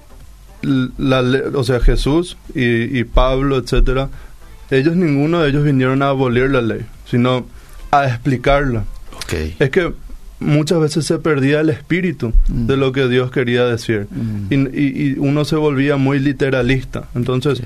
la, 0.62 1.20
o 1.54 1.64
sea, 1.64 1.80
Jesús 1.80 2.36
y, 2.54 2.98
y 2.98 3.04
Pablo, 3.04 3.58
etcétera, 3.58 4.08
ellos 4.70 4.96
ninguno 4.96 5.40
de 5.40 5.50
ellos 5.50 5.64
vinieron 5.64 6.02
a 6.02 6.08
abolir 6.08 6.50
la 6.50 6.60
ley, 6.60 6.84
sino 7.06 7.46
a 7.90 8.06
explicarla. 8.06 8.84
Okay. 9.24 9.56
Es 9.58 9.70
que 9.70 9.92
muchas 10.40 10.80
veces 10.80 11.04
se 11.04 11.18
perdía 11.18 11.60
el 11.60 11.70
espíritu 11.70 12.32
mm. 12.48 12.66
de 12.66 12.76
lo 12.76 12.92
que 12.92 13.08
Dios 13.08 13.30
quería 13.30 13.64
decir 13.64 14.06
mm. 14.10 14.52
y, 14.72 15.10
y, 15.10 15.14
uno 15.18 15.44
se 15.44 15.56
volvía 15.56 15.96
muy 15.96 16.18
literalista. 16.18 17.08
Entonces, 17.14 17.62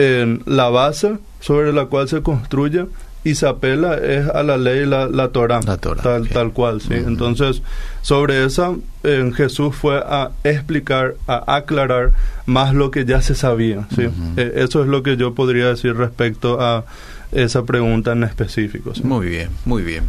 en 0.00 0.42
la 0.46 0.68
base 0.68 1.18
sobre 1.40 1.72
la 1.72 1.86
cual 1.86 2.08
se 2.08 2.22
construye 2.22 2.86
y 3.22 3.34
se 3.34 3.46
apela 3.46 3.98
es 3.98 4.26
a 4.28 4.42
la 4.42 4.56
ley, 4.56 4.86
la, 4.86 5.06
la 5.06 5.28
Torah, 5.28 5.60
tal, 5.60 6.28
tal 6.28 6.52
cual, 6.52 6.80
sí. 6.80 6.94
Entonces, 6.94 7.62
sobre 8.00 8.44
esa, 8.44 8.74
en 9.02 9.34
Jesús 9.34 9.74
fue 9.76 9.98
a 9.98 10.30
explicar, 10.42 11.16
a 11.26 11.56
aclarar 11.56 12.12
más 12.46 12.74
lo 12.74 12.90
que 12.90 13.04
ya 13.04 13.20
se 13.20 13.34
sabía, 13.34 13.86
sí. 13.94 14.08
Eh, 14.36 14.52
eso 14.56 14.82
es 14.82 14.88
lo 14.88 15.02
que 15.02 15.16
yo 15.16 15.34
podría 15.34 15.68
decir 15.68 15.94
respecto 15.96 16.60
a 16.62 16.84
esa 17.32 17.64
pregunta 17.64 18.12
en 18.12 18.24
específico. 18.24 18.92
Muy 19.02 19.28
bien, 19.28 19.50
muy 19.66 19.82
bien. 19.82 20.04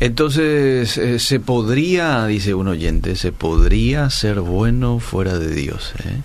Entonces, 0.00 0.98
eh, 0.98 1.18
se 1.18 1.40
podría, 1.40 2.26
dice 2.26 2.54
un 2.54 2.68
oyente, 2.68 3.16
se 3.16 3.32
podría 3.32 4.10
ser 4.10 4.40
bueno 4.40 4.98
fuera 4.98 5.38
de 5.38 5.54
Dios. 5.54 5.94
¿eh? 6.04 6.20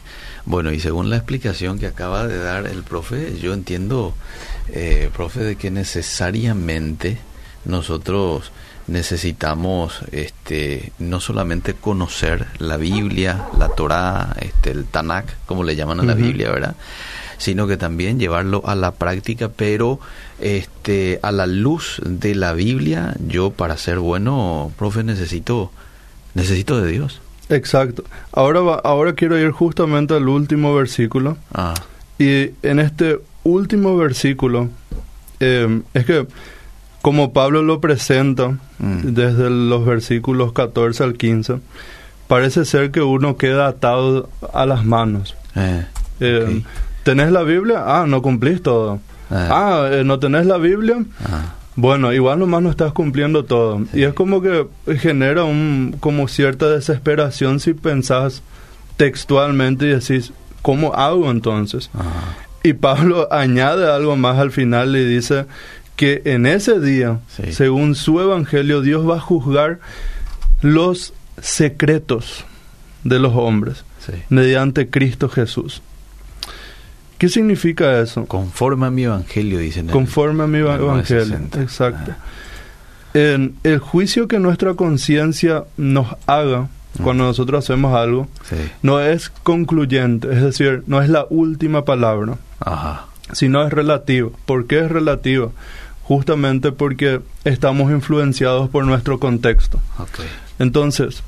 Bueno, 0.51 0.73
y 0.73 0.81
según 0.81 1.09
la 1.09 1.15
explicación 1.15 1.79
que 1.79 1.87
acaba 1.87 2.27
de 2.27 2.37
dar 2.37 2.67
el 2.67 2.83
profe, 2.83 3.39
yo 3.39 3.53
entiendo, 3.53 4.13
eh, 4.67 5.09
profe, 5.15 5.39
de 5.39 5.55
que 5.55 5.71
necesariamente 5.71 7.19
nosotros 7.63 8.51
necesitamos 8.85 10.01
este 10.11 10.91
no 10.99 11.21
solamente 11.21 11.73
conocer 11.73 12.47
la 12.57 12.75
Biblia, 12.75 13.45
la 13.57 13.69
Torá, 13.69 14.35
este 14.41 14.71
el 14.71 14.83
Tanakh, 14.83 15.29
como 15.45 15.63
le 15.63 15.77
llaman 15.77 16.01
a 16.01 16.03
la 16.03 16.15
Biblia, 16.15 16.51
¿verdad? 16.51 16.75
sino 17.37 17.65
que 17.65 17.77
también 17.77 18.19
llevarlo 18.19 18.61
a 18.65 18.75
la 18.75 18.91
práctica, 18.91 19.47
pero 19.47 20.01
este 20.41 21.21
a 21.23 21.31
la 21.31 21.47
luz 21.47 22.01
de 22.03 22.35
la 22.35 22.51
Biblia, 22.51 23.15
yo 23.25 23.51
para 23.51 23.77
ser 23.77 23.99
bueno, 23.99 24.73
profe, 24.77 25.05
necesito 25.05 25.71
necesito 26.33 26.81
de 26.81 26.91
Dios. 26.91 27.21
Exacto. 27.51 28.03
Ahora, 28.31 28.59
ahora 28.83 29.13
quiero 29.13 29.37
ir 29.37 29.51
justamente 29.51 30.13
al 30.15 30.27
último 30.27 30.73
versículo. 30.73 31.37
Ah. 31.53 31.73
Y 32.17 32.51
en 32.63 32.79
este 32.79 33.19
último 33.43 33.97
versículo, 33.97 34.69
eh, 35.39 35.81
es 35.93 36.05
que 36.05 36.27
como 37.01 37.33
Pablo 37.33 37.61
lo 37.63 37.81
presenta 37.81 38.49
mm. 38.79 39.01
desde 39.03 39.49
los 39.49 39.85
versículos 39.85 40.53
14 40.53 41.03
al 41.03 41.13
15, 41.15 41.59
parece 42.27 42.65
ser 42.65 42.91
que 42.91 43.01
uno 43.01 43.37
queda 43.37 43.67
atado 43.67 44.29
a 44.53 44.65
las 44.65 44.85
manos. 44.85 45.35
Eh, 45.55 45.85
eh, 46.19 46.63
¿Tenés 47.03 47.31
la 47.31 47.41
Biblia? 47.41 47.83
Ah, 47.85 48.05
no 48.07 48.21
cumplís 48.21 48.61
todo. 48.61 48.95
Eh. 49.31 49.47
Ah, 49.49 49.89
¿no 50.05 50.19
tenés 50.19 50.45
la 50.45 50.57
Biblia? 50.57 51.03
Ah. 51.25 51.55
Bueno, 51.75 52.11
igual 52.11 52.39
nomás 52.39 52.61
no 52.61 52.69
estás 52.69 52.91
cumpliendo 52.91 53.45
todo. 53.45 53.81
Y 53.93 54.03
es 54.03 54.13
como 54.13 54.41
que 54.41 54.67
genera 54.97 55.45
un, 55.45 55.95
como 55.99 56.27
cierta 56.27 56.69
desesperación 56.69 57.59
si 57.59 57.73
pensás 57.73 58.43
textualmente 58.97 59.85
y 59.85 59.89
decís, 59.89 60.33
¿cómo 60.61 60.93
hago 60.93 61.31
entonces? 61.31 61.89
Y 62.63 62.73
Pablo 62.73 63.27
añade 63.31 63.89
algo 63.89 64.15
más 64.15 64.37
al 64.37 64.51
final 64.51 64.95
y 64.95 65.05
dice 65.05 65.45
que 65.95 66.21
en 66.25 66.45
ese 66.45 66.79
día, 66.79 67.19
según 67.51 67.95
su 67.95 68.19
evangelio, 68.19 68.81
Dios 68.81 69.07
va 69.07 69.17
a 69.17 69.19
juzgar 69.19 69.79
los 70.61 71.13
secretos 71.41 72.45
de 73.03 73.19
los 73.19 73.33
hombres 73.35 73.83
mediante 74.29 74.89
Cristo 74.89 75.29
Jesús. 75.29 75.81
¿Qué 77.21 77.29
significa 77.29 77.99
eso? 77.99 78.25
Conforme 78.25 78.87
a 78.87 78.89
mi 78.89 79.03
evangelio, 79.03 79.59
dicen. 79.59 79.85
Conforme 79.89 80.43
a 80.43 80.47
mi 80.47 80.57
evangelio, 80.57 81.37
exacto. 81.59 82.15
En 83.13 83.57
el 83.63 83.77
juicio 83.77 84.27
que 84.27 84.39
nuestra 84.39 84.73
conciencia 84.73 85.65
nos 85.77 86.07
haga 86.25 86.67
cuando 87.03 87.25
nosotros 87.25 87.63
hacemos 87.63 87.95
algo 87.95 88.27
no 88.81 88.99
es 88.99 89.29
concluyente, 89.29 90.33
es 90.33 90.41
decir, 90.41 90.81
no 90.87 90.99
es 90.99 91.09
la 91.09 91.27
última 91.29 91.85
palabra, 91.85 92.39
Ajá. 92.59 93.05
sino 93.33 93.61
es 93.67 93.71
relativo. 93.71 94.33
¿Por 94.47 94.65
qué 94.65 94.79
es 94.79 94.89
relativo? 94.89 95.53
Justamente 96.01 96.71
porque 96.71 97.21
estamos 97.43 97.91
influenciados 97.91 98.67
por 98.71 98.83
nuestro 98.83 99.19
contexto. 99.19 99.79
Okay. 99.99 100.25
Entonces, 100.57 101.21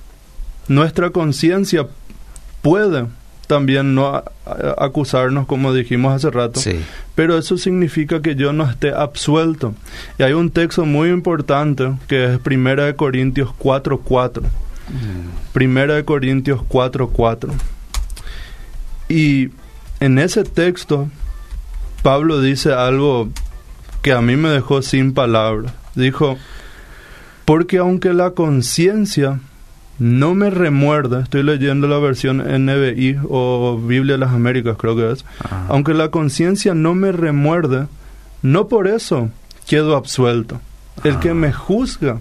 nuestra 0.67 1.12
conciencia 1.12 1.86
puede 2.63 3.06
también 3.47 3.95
no 3.95 4.23
acusarnos 4.77 5.45
como 5.45 5.73
dijimos 5.73 6.13
hace 6.13 6.29
rato, 6.32 6.60
pero 7.15 7.38
eso 7.38 7.58
significa 7.58 8.21
que 8.21 8.36
yo 8.36 8.53
no 8.53 8.69
esté 8.69 8.91
absuelto. 8.93 9.73
Y 10.17 10.23
hay 10.23 10.34
un 10.34 10.49
texto 10.49 10.86
muy 10.86 11.10
importante 11.10 11.93
que 12.08 12.34
es 12.34 12.39
Primera 12.39 12.86
de 12.86 12.95
Corintios 12.95 13.49
4:4. 13.60 14.41
Mm. 14.41 15.53
Primera 15.53 15.95
de 15.95 16.06
Corintios 16.06 16.62
4:4. 16.67 17.51
Y 19.10 19.49
en 19.99 20.19
ese 20.19 20.43
texto 20.43 21.10
Pablo 22.01 22.41
dice 22.41 22.73
algo 22.73 23.29
que 24.01 24.12
a 24.12 24.21
mí 24.21 24.36
me 24.36 24.49
dejó 24.49 24.82
sin 24.82 25.13
palabras. 25.13 25.73
Dijo, 25.95 26.38
porque 27.45 27.77
aunque 27.77 28.13
la 28.13 28.32
conciencia 28.32 29.39
no 29.99 30.34
me 30.34 30.49
remuerda, 30.49 31.21
estoy 31.21 31.43
leyendo 31.43 31.88
la 31.88 31.99
versión 31.99 32.38
NBI 32.38 33.17
o 33.29 33.79
Biblia 33.79 34.13
de 34.13 34.19
las 34.19 34.32
Américas 34.32 34.75
creo 34.77 34.95
que 34.95 35.12
es, 35.12 35.25
aunque 35.69 35.93
la 35.93 36.10
conciencia 36.10 36.73
no 36.73 36.95
me 36.95 37.12
remuerde, 37.12 37.88
no 38.41 38.67
por 38.67 38.88
eso 38.88 39.29
quedo 39.67 39.95
absuelto. 39.95 40.60
El 41.03 41.19
que 41.19 41.34
me 41.34 41.51
juzga 41.51 42.19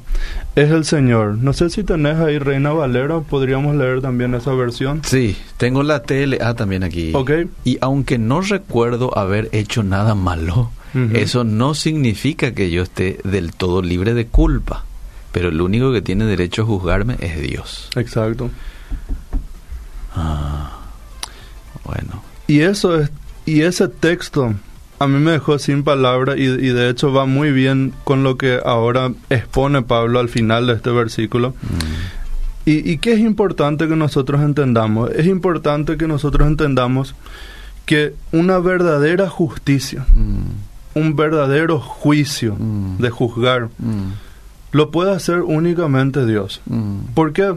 es 0.57 0.71
el 0.71 0.85
Señor. 0.85 1.37
No 1.37 1.53
sé 1.53 1.69
si 1.69 1.85
tenés 1.85 2.17
ahí 2.17 2.39
Reina 2.39 2.73
Valera, 2.73 3.21
podríamos 3.21 3.77
leer 3.77 4.01
también 4.01 4.35
esa 4.35 4.55
versión. 4.55 5.03
Sí, 5.05 5.37
tengo 5.59 5.83
la 5.83 6.03
TLA 6.03 6.55
también 6.55 6.83
aquí. 6.83 7.13
Ok. 7.15 7.31
Y 7.65 7.79
aunque 7.81 8.19
no 8.19 8.41
recuerdo 8.41 9.17
haber 9.17 9.51
hecho 9.53 9.83
nada 9.83 10.15
malo, 10.15 10.71
eso 11.13 11.45
no 11.45 11.75
significa 11.75 12.53
que 12.53 12.71
yo 12.71 12.83
esté 12.83 13.19
del 13.25 13.55
todo 13.55 13.83
libre 13.83 14.15
de 14.15 14.27
culpa 14.27 14.85
pero 15.33 15.49
el 15.49 15.61
único 15.61 15.93
que 15.93 16.03
tiene 16.03 16.25
derecho 16.27 16.63
a 16.63 16.67
juzgarme 16.67 17.17
es 17.21 17.41
Dios. 17.41 17.89
Exacto. 17.97 18.51
Ah, 20.15 20.79
bueno. 21.85 22.23
Y 22.47 22.61
eso 22.61 23.01
es, 23.01 23.11
y 23.47 23.63
ese 23.63 23.89
texto 23.89 24.55
a 24.99 25.09
mí 25.09 25.19
me 25.19 25.33
dejó 25.33 25.59
sin 25.59 25.83
palabras 25.83 26.39
y, 26.39 26.47
de 26.47 26.89
hecho 26.89 27.13
va 27.13 27.27
muy 27.27 27.51
bien 27.51 27.93
con 28.05 28.23
lo 28.23 28.37
que 28.37 28.61
ahora 28.65 29.11
expone 29.31 29.83
Pablo 29.83 30.21
al 30.21 30.29
final 30.29 30.69
de 30.69 30.75
este 30.75 30.91
versículo. 30.91 31.51
Mm. 31.51 32.67
Y, 32.67 32.93
y 32.93 32.99
qué 32.99 33.15
es 33.15 33.19
importante 33.19 33.89
que 33.89 33.97
nosotros 33.97 34.41
entendamos. 34.43 35.11
Es 35.11 35.27
importante 35.27 35.97
que 35.97 36.07
nosotros 36.07 36.47
entendamos 36.47 37.17
que 37.85 38.15
una 38.31 38.59
verdadera 38.59 39.29
justicia, 39.29 40.07
mm. 40.15 40.99
un 40.99 41.17
verdadero 41.17 41.81
juicio 41.81 42.55
mm. 42.57 42.99
de 42.99 43.11
juzgar, 43.11 43.71
lo 44.73 44.91
puede 44.91 45.13
hacer 45.13 45.41
únicamente 45.41 46.27
Dios. 46.27 46.61
Mm. 46.67 47.13
¿Por 47.15 47.33
qué? 47.33 47.55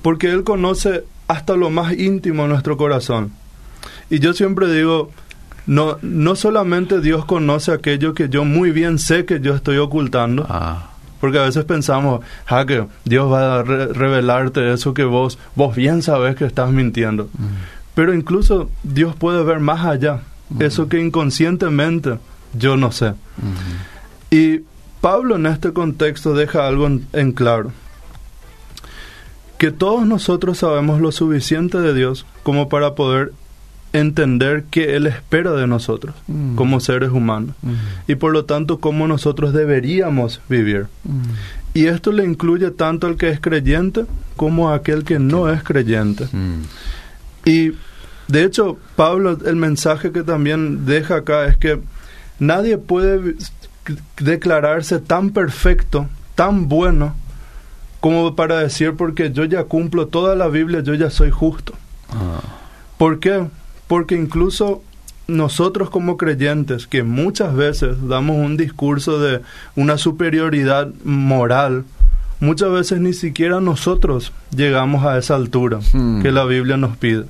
Porque 0.00 0.30
Él 0.30 0.44
conoce 0.44 1.04
hasta 1.28 1.56
lo 1.56 1.70
más 1.70 1.92
íntimo 1.92 2.42
de 2.42 2.48
nuestro 2.48 2.76
corazón. 2.76 3.32
Y 4.10 4.18
yo 4.20 4.32
siempre 4.32 4.72
digo, 4.72 5.10
no, 5.66 5.98
no 6.02 6.36
solamente 6.36 7.00
Dios 7.00 7.24
conoce 7.24 7.72
aquello 7.72 8.14
que 8.14 8.28
yo 8.28 8.44
muy 8.44 8.70
bien 8.70 8.98
sé 8.98 9.24
que 9.24 9.40
yo 9.40 9.54
estoy 9.54 9.78
ocultando, 9.78 10.46
ah. 10.48 10.90
porque 11.20 11.38
a 11.38 11.42
veces 11.42 11.64
pensamos, 11.64 12.20
ah, 12.46 12.64
que 12.66 12.86
Dios 13.04 13.30
va 13.30 13.60
a 13.60 13.62
revelarte 13.62 14.72
eso 14.72 14.94
que 14.94 15.04
vos, 15.04 15.38
vos 15.54 15.74
bien 15.74 16.02
sabes 16.02 16.36
que 16.36 16.44
estás 16.44 16.70
mintiendo. 16.70 17.24
Mm. 17.24 17.46
Pero 17.94 18.14
incluso 18.14 18.70
Dios 18.82 19.14
puede 19.16 19.42
ver 19.42 19.60
más 19.60 19.84
allá, 19.84 20.20
mm. 20.50 20.62
eso 20.62 20.88
que 20.88 21.00
inconscientemente 21.00 22.18
yo 22.54 22.76
no 22.76 22.92
sé. 22.92 23.14
Y 24.30 24.60
Pablo 25.02 25.34
en 25.34 25.46
este 25.46 25.72
contexto 25.72 26.32
deja 26.32 26.68
algo 26.68 26.86
en, 26.86 27.32
claro, 27.32 27.72
que 29.58 29.72
todos 29.72 30.06
nosotros 30.06 30.58
sabemos 30.58 31.00
lo 31.00 31.10
suficiente 31.10 31.78
de 31.78 31.92
Dios 31.92 32.24
como 32.44 32.68
para 32.68 32.94
poder 32.94 33.32
entender 33.92 34.64
qué 34.70 34.94
Él 34.94 35.08
espera 35.08 35.52
de 35.52 35.66
nosotros 35.66 36.14
mm. 36.28 36.54
como 36.54 36.78
seres 36.78 37.10
humanos 37.10 37.56
mm. 37.62 37.72
y 38.06 38.14
por 38.14 38.32
lo 38.32 38.44
tanto 38.44 38.78
cómo 38.78 39.08
nosotros 39.08 39.52
deberíamos 39.52 40.40
vivir. 40.48 40.86
Mm. 41.02 41.22
Y 41.74 41.86
esto 41.86 42.12
le 42.12 42.24
incluye 42.24 42.70
tanto 42.70 43.08
al 43.08 43.16
que 43.16 43.28
es 43.28 43.40
creyente 43.40 44.06
como 44.36 44.70
a 44.70 44.76
aquel 44.76 45.02
que 45.02 45.18
no 45.18 45.50
es 45.50 45.64
creyente. 45.64 46.28
Y 47.44 47.72
de 48.28 48.44
hecho, 48.44 48.78
Pablo, 48.94 49.36
el 49.44 49.56
mensaje 49.56 50.12
que 50.12 50.22
también 50.22 50.86
deja 50.86 51.16
acá 51.16 51.46
es 51.46 51.56
que 51.56 51.80
nadie 52.38 52.78
puede 52.78 53.34
declararse 54.18 54.98
tan 54.98 55.30
perfecto, 55.30 56.06
tan 56.34 56.68
bueno, 56.68 57.14
como 58.00 58.34
para 58.34 58.58
decir, 58.58 58.94
porque 58.96 59.32
yo 59.32 59.44
ya 59.44 59.64
cumplo 59.64 60.06
toda 60.08 60.34
la 60.34 60.48
Biblia, 60.48 60.80
yo 60.80 60.94
ya 60.94 61.10
soy 61.10 61.30
justo. 61.30 61.74
Ah. 62.10 62.40
¿Por 62.98 63.20
qué? 63.20 63.46
Porque 63.86 64.14
incluso 64.16 64.82
nosotros 65.28 65.88
como 65.90 66.16
creyentes, 66.16 66.86
que 66.86 67.02
muchas 67.04 67.54
veces 67.54 67.96
damos 68.08 68.36
un 68.36 68.56
discurso 68.56 69.18
de 69.20 69.40
una 69.76 69.98
superioridad 69.98 70.88
moral, 71.04 71.84
muchas 72.40 72.70
veces 72.72 73.00
ni 73.00 73.12
siquiera 73.12 73.60
nosotros 73.60 74.32
llegamos 74.54 75.04
a 75.06 75.16
esa 75.18 75.36
altura 75.36 75.78
Hmm. 75.92 76.22
que 76.22 76.32
la 76.32 76.44
Biblia 76.44 76.76
nos 76.76 76.96
pide. 76.96 77.24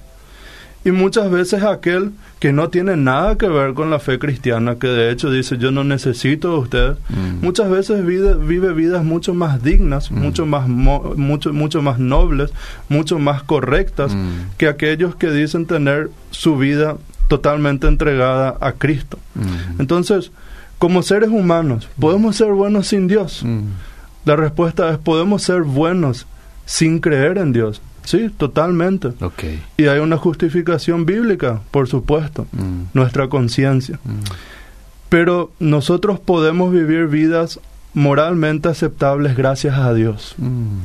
Y 0.84 0.90
muchas 0.90 1.30
veces 1.30 1.62
aquel 1.62 2.12
que 2.42 2.52
no 2.52 2.70
tiene 2.70 2.96
nada 2.96 3.38
que 3.38 3.46
ver 3.46 3.72
con 3.72 3.88
la 3.88 4.00
fe 4.00 4.18
cristiana, 4.18 4.74
que 4.74 4.88
de 4.88 5.12
hecho 5.12 5.30
dice 5.30 5.58
yo 5.58 5.70
no 5.70 5.84
necesito 5.84 6.50
de 6.50 6.58
ustedes, 6.58 6.96
Mm. 7.08 7.44
muchas 7.44 7.70
veces 7.70 8.04
vive, 8.04 8.34
vive 8.34 8.72
vidas 8.72 9.04
mucho 9.04 9.32
más 9.32 9.62
dignas, 9.62 10.10
Mm. 10.10 10.18
mucho 10.18 10.44
más 10.44 10.66
mo- 10.66 11.12
mucho 11.16 11.52
mucho 11.52 11.82
más 11.82 12.00
nobles, 12.00 12.50
mucho 12.88 13.20
más 13.20 13.44
correctas 13.44 14.12
Mm. 14.12 14.56
que 14.58 14.66
aquellos 14.66 15.14
que 15.14 15.30
dicen 15.30 15.66
tener 15.66 16.10
su 16.32 16.56
vida 16.58 16.96
totalmente 17.28 17.86
entregada 17.86 18.56
a 18.60 18.72
Cristo. 18.72 19.20
Entonces, 19.78 20.32
como 20.78 21.02
seres 21.02 21.30
humanos, 21.30 21.88
¿podemos 22.00 22.34
ser 22.34 22.48
buenos 22.50 22.88
sin 22.88 23.06
Dios? 23.06 23.44
La 24.24 24.34
respuesta 24.34 24.90
es, 24.90 24.98
¿podemos 24.98 25.44
ser 25.44 25.62
buenos 25.62 26.26
sin 26.66 26.98
creer 26.98 27.38
en 27.38 27.52
Dios? 27.52 27.80
Sí, 28.04 28.30
totalmente. 28.36 29.08
Ok. 29.20 29.44
Y 29.76 29.86
hay 29.86 29.98
una 30.00 30.16
justificación 30.16 31.06
bíblica, 31.06 31.60
por 31.70 31.88
supuesto, 31.88 32.46
Mm. 32.52 32.84
nuestra 32.94 33.28
conciencia. 33.28 33.98
Mm. 34.04 34.22
Pero 35.08 35.52
nosotros 35.60 36.18
podemos 36.20 36.72
vivir 36.72 37.06
vidas 37.06 37.60
moralmente 37.94 38.68
aceptables 38.68 39.36
gracias 39.36 39.76
a 39.78 39.92
Dios. 39.94 40.34
Mm. 40.38 40.78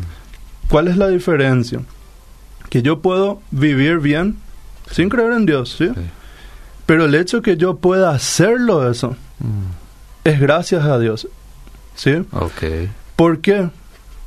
¿Cuál 0.70 0.88
es 0.90 0.98
la 0.98 1.08
diferencia? 1.08 1.80
Que 2.70 2.82
yo 2.82 3.00
puedo 3.00 3.42
vivir 3.52 4.00
bien 4.00 4.36
sin 4.92 5.08
creer 5.10 5.32
en 5.34 5.46
Dios, 5.46 5.76
¿sí? 5.78 5.90
Pero 6.86 7.06
el 7.06 7.16
hecho 7.16 7.42
que 7.42 7.56
yo 7.58 7.78
pueda 7.78 8.12
hacerlo 8.12 8.90
eso 8.90 9.16
es 10.26 10.40
gracias 10.40 10.84
a 10.86 11.00
Dios, 11.00 11.28
¿sí? 11.96 12.12
Ok. 12.32 12.90
¿Por 13.16 13.40
qué? 13.40 13.70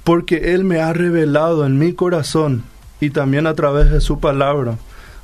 Porque 0.05 0.55
Él 0.55 0.64
me 0.64 0.81
ha 0.81 0.92
revelado 0.94 1.66
en 1.66 1.79
mi 1.79 1.92
corazón 1.92 2.64
y 3.00 3.10
también 3.10 3.46
a 3.46 3.54
través 3.54 3.90
de 3.90 4.00
su 4.00 4.20
palabra 4.20 4.76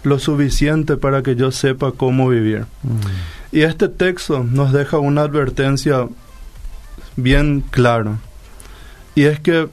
lo 0.02 0.18
suficiente 0.18 0.96
para 0.96 1.22
que 1.22 1.36
yo 1.36 1.50
sepa 1.50 1.92
cómo 1.92 2.28
vivir. 2.28 2.60
Mm. 2.82 3.56
Y 3.56 3.60
este 3.62 3.88
texto 3.88 4.44
nos 4.44 4.72
deja 4.72 4.98
una 4.98 5.22
advertencia 5.22 6.06
bien 7.16 7.62
clara. 7.70 8.18
Y 9.14 9.24
es 9.24 9.40
que 9.40 9.68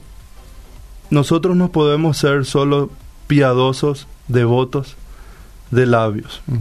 nosotros 1.10 1.56
no 1.56 1.70
podemos 1.70 2.16
ser 2.18 2.44
solo 2.46 2.90
piadosos, 3.26 4.06
devotos 4.28 4.96
de 5.70 5.86
labios. 5.86 6.42
Mm. 6.46 6.56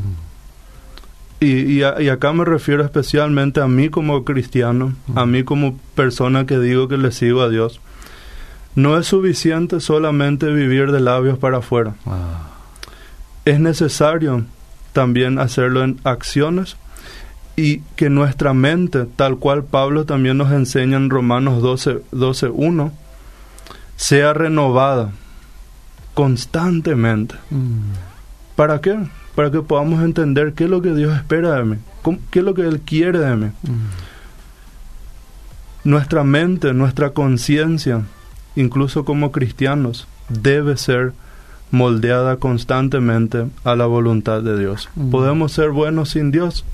Y, 1.39 1.51
y, 1.79 1.83
a- 1.83 2.01
y 2.01 2.09
acá 2.09 2.31
me 2.31 2.45
refiero 2.45 2.83
especialmente 2.83 3.59
a 3.59 3.67
mí 3.67 3.89
como 3.89 4.23
cristiano, 4.23 4.93
a 5.15 5.25
mí 5.25 5.43
como 5.43 5.77
persona 5.95 6.45
que 6.45 6.59
digo 6.59 6.87
que 6.87 6.97
le 6.97 7.11
sigo 7.11 7.41
a 7.41 7.49
Dios. 7.49 7.79
No 8.75 8.97
es 8.97 9.05
suficiente 9.07 9.79
solamente 9.79 10.51
vivir 10.51 10.91
de 10.91 10.99
labios 10.99 11.37
para 11.37 11.57
afuera. 11.59 11.95
Ah. 12.05 12.49
Es 13.45 13.59
necesario 13.59 14.45
también 14.93 15.37
hacerlo 15.39 15.83
en 15.83 15.99
acciones 16.03 16.77
y 17.55 17.79
que 17.95 18.09
nuestra 18.09 18.53
mente, 18.53 19.05
tal 19.15 19.37
cual 19.37 19.63
Pablo 19.63 20.05
también 20.05 20.37
nos 20.37 20.51
enseña 20.51 20.97
en 20.97 21.09
Romanos 21.11 21.61
12, 21.61 22.01
12.1, 22.11 22.91
sea 23.95 24.33
renovada 24.33 25.11
constantemente. 26.15 27.35
Mm. 27.51 27.77
¿Para 28.55 28.81
qué? 28.81 28.97
Para 29.35 29.51
que 29.51 29.61
podamos 29.61 30.03
entender 30.03 30.53
qué 30.53 30.63
es 30.65 30.69
lo 30.69 30.81
que 30.81 30.93
Dios 30.93 31.15
espera 31.15 31.55
de 31.57 31.63
mí, 31.65 31.77
cómo- 32.01 32.19
qué 32.31 32.39
es 32.39 32.45
lo 32.45 32.53
que 32.53 32.61
Él 32.63 32.81
quiere 32.81 33.19
de 33.19 33.35
mí. 33.35 33.45
Mm. 33.63 33.89
Nuestra 35.89 36.23
mente, 36.23 36.73
nuestra 36.73 37.09
conciencia, 37.11 38.01
incluso 38.55 39.05
como 39.05 39.31
cristianos, 39.31 40.07
debe 40.29 40.77
ser 40.77 41.13
moldeada 41.71 42.37
constantemente 42.37 43.47
a 43.63 43.75
la 43.75 43.85
voluntad 43.87 44.41
de 44.41 44.57
Dios. 44.59 44.89
Mm. 44.95 45.09
Podemos 45.09 45.51
ser 45.51 45.69
buenos 45.71 46.09
sin 46.09 46.31
Dios, 46.31 46.65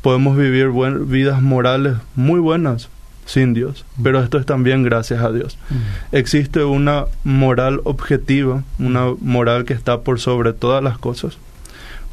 podemos 0.00 0.36
vivir 0.36 0.68
buen- 0.68 1.08
vidas 1.10 1.42
morales 1.42 1.96
muy 2.14 2.38
buenas 2.38 2.88
sin 3.26 3.52
Dios, 3.54 3.84
pero 4.02 4.22
esto 4.22 4.38
es 4.38 4.46
también 4.46 4.82
gracias 4.84 5.20
a 5.22 5.32
Dios. 5.32 5.58
Mm. 5.70 6.14
Existe 6.16 6.62
una 6.64 7.06
moral 7.24 7.80
objetiva, 7.84 8.62
una 8.78 9.06
moral 9.20 9.64
que 9.64 9.74
está 9.74 10.00
por 10.02 10.20
sobre 10.20 10.52
todas 10.52 10.82
las 10.84 10.98
cosas, 10.98 11.36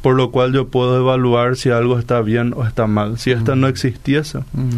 por 0.02 0.14
lo 0.16 0.30
cual 0.30 0.52
yo 0.52 0.66
puedo 0.68 0.96
evaluar 0.98 1.56
si 1.56 1.70
algo 1.70 1.98
está 1.98 2.20
bien 2.22 2.54
o 2.56 2.64
está 2.66 2.86
mal. 2.86 3.18
Si 3.18 3.30
esta 3.32 3.54
Mm. 3.54 3.60
no 3.60 3.66
existiese, 3.68 4.38
Mm. 4.52 4.70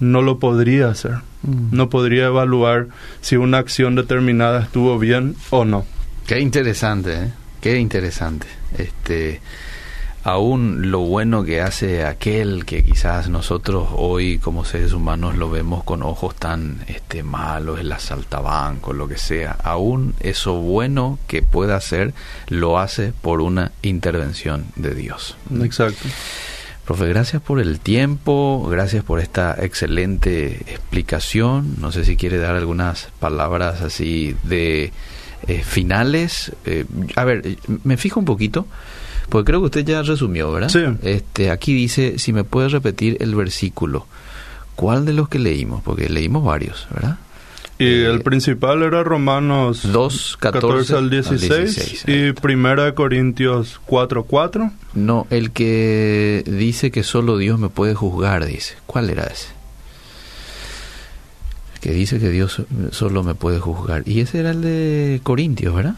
No 0.00 0.22
lo 0.22 0.38
podría 0.38 0.88
hacer. 0.88 1.18
Mm. 1.42 1.76
No 1.76 1.90
podría 1.90 2.26
evaluar 2.26 2.88
si 3.20 3.36
una 3.36 3.58
acción 3.58 3.94
determinada 3.94 4.62
estuvo 4.62 4.98
bien 4.98 5.36
o 5.50 5.64
no. 5.64 5.84
Qué 6.26 6.40
interesante, 6.40 7.14
¿eh? 7.14 7.32
Qué 7.60 7.78
interesante. 7.78 8.46
Este, 8.76 9.40
aún 10.24 10.90
lo 10.90 11.00
bueno 11.00 11.44
que 11.44 11.60
hace 11.60 12.04
aquel 12.04 12.64
que 12.64 12.82
quizás 12.82 13.28
nosotros 13.28 13.88
hoy 13.92 14.38
como 14.38 14.64
seres 14.64 14.94
humanos 14.94 15.36
lo 15.36 15.50
vemos 15.50 15.84
con 15.84 16.02
ojos 16.02 16.34
tan 16.34 16.82
este, 16.88 17.22
malos, 17.22 17.78
el 17.78 17.92
asaltabanco, 17.92 18.94
lo 18.94 19.06
que 19.06 19.18
sea, 19.18 19.52
aún 19.62 20.14
eso 20.20 20.54
bueno 20.54 21.18
que 21.26 21.42
pueda 21.42 21.76
hacer 21.76 22.14
lo 22.48 22.78
hace 22.78 23.12
por 23.12 23.42
una 23.42 23.72
intervención 23.82 24.64
de 24.76 24.94
Dios. 24.94 25.36
Exacto. 25.62 26.08
Profe, 26.84 27.08
gracias 27.08 27.40
por 27.40 27.60
el 27.60 27.80
tiempo, 27.80 28.66
gracias 28.70 29.02
por 29.04 29.18
esta 29.18 29.56
excelente 29.58 30.56
explicación. 30.70 31.76
No 31.80 31.90
sé 31.92 32.04
si 32.04 32.16
quiere 32.16 32.36
dar 32.36 32.56
algunas 32.56 33.08
palabras 33.20 33.80
así 33.80 34.36
de 34.42 34.92
eh, 35.48 35.62
finales. 35.62 36.52
Eh, 36.66 36.84
a 37.16 37.24
ver, 37.24 37.56
me 37.84 37.96
fijo 37.96 38.20
un 38.20 38.26
poquito, 38.26 38.66
porque 39.30 39.46
creo 39.46 39.60
que 39.60 39.66
usted 39.66 39.84
ya 39.86 40.02
resumió, 40.02 40.52
¿verdad? 40.52 40.68
Sí. 40.68 40.84
Este, 41.02 41.50
aquí 41.50 41.72
dice, 41.72 42.18
si 42.18 42.34
me 42.34 42.44
puede 42.44 42.68
repetir 42.68 43.16
el 43.20 43.34
versículo, 43.34 44.06
¿cuál 44.74 45.06
de 45.06 45.14
los 45.14 45.30
que 45.30 45.38
leímos? 45.38 45.82
Porque 45.82 46.10
leímos 46.10 46.44
varios, 46.44 46.86
¿verdad? 46.90 47.16
Y 47.78 47.86
Eh, 47.86 48.06
el 48.10 48.22
principal 48.22 48.82
era 48.82 49.02
Romanos 49.02 49.80
2, 49.90 50.36
14, 50.40 50.66
14 50.66 50.92
al 50.92 50.98
al 51.04 51.10
16, 51.10 51.74
16, 51.74 52.04
ahí 52.06 52.14
y 52.14 52.28
está. 52.28 52.40
Primera 52.40 52.84
de 52.84 52.94
Corintios 52.94 53.80
4, 53.86 54.24
4. 54.24 54.70
No, 54.94 55.26
el 55.30 55.50
que 55.50 56.44
dice 56.46 56.90
que 56.90 57.02
solo 57.02 57.36
Dios 57.36 57.58
me 57.58 57.68
puede 57.68 57.94
juzgar, 57.94 58.46
dice. 58.46 58.76
¿Cuál 58.86 59.10
era 59.10 59.24
ese? 59.24 59.48
El 61.74 61.80
que 61.80 61.90
dice 61.92 62.20
que 62.20 62.30
Dios 62.30 62.62
solo 62.92 63.22
me 63.24 63.34
puede 63.34 63.58
juzgar. 63.58 64.02
Y 64.06 64.20
ese 64.20 64.38
era 64.40 64.52
el 64.52 64.62
de 64.62 65.20
Corintios, 65.22 65.74
¿verdad? 65.74 65.96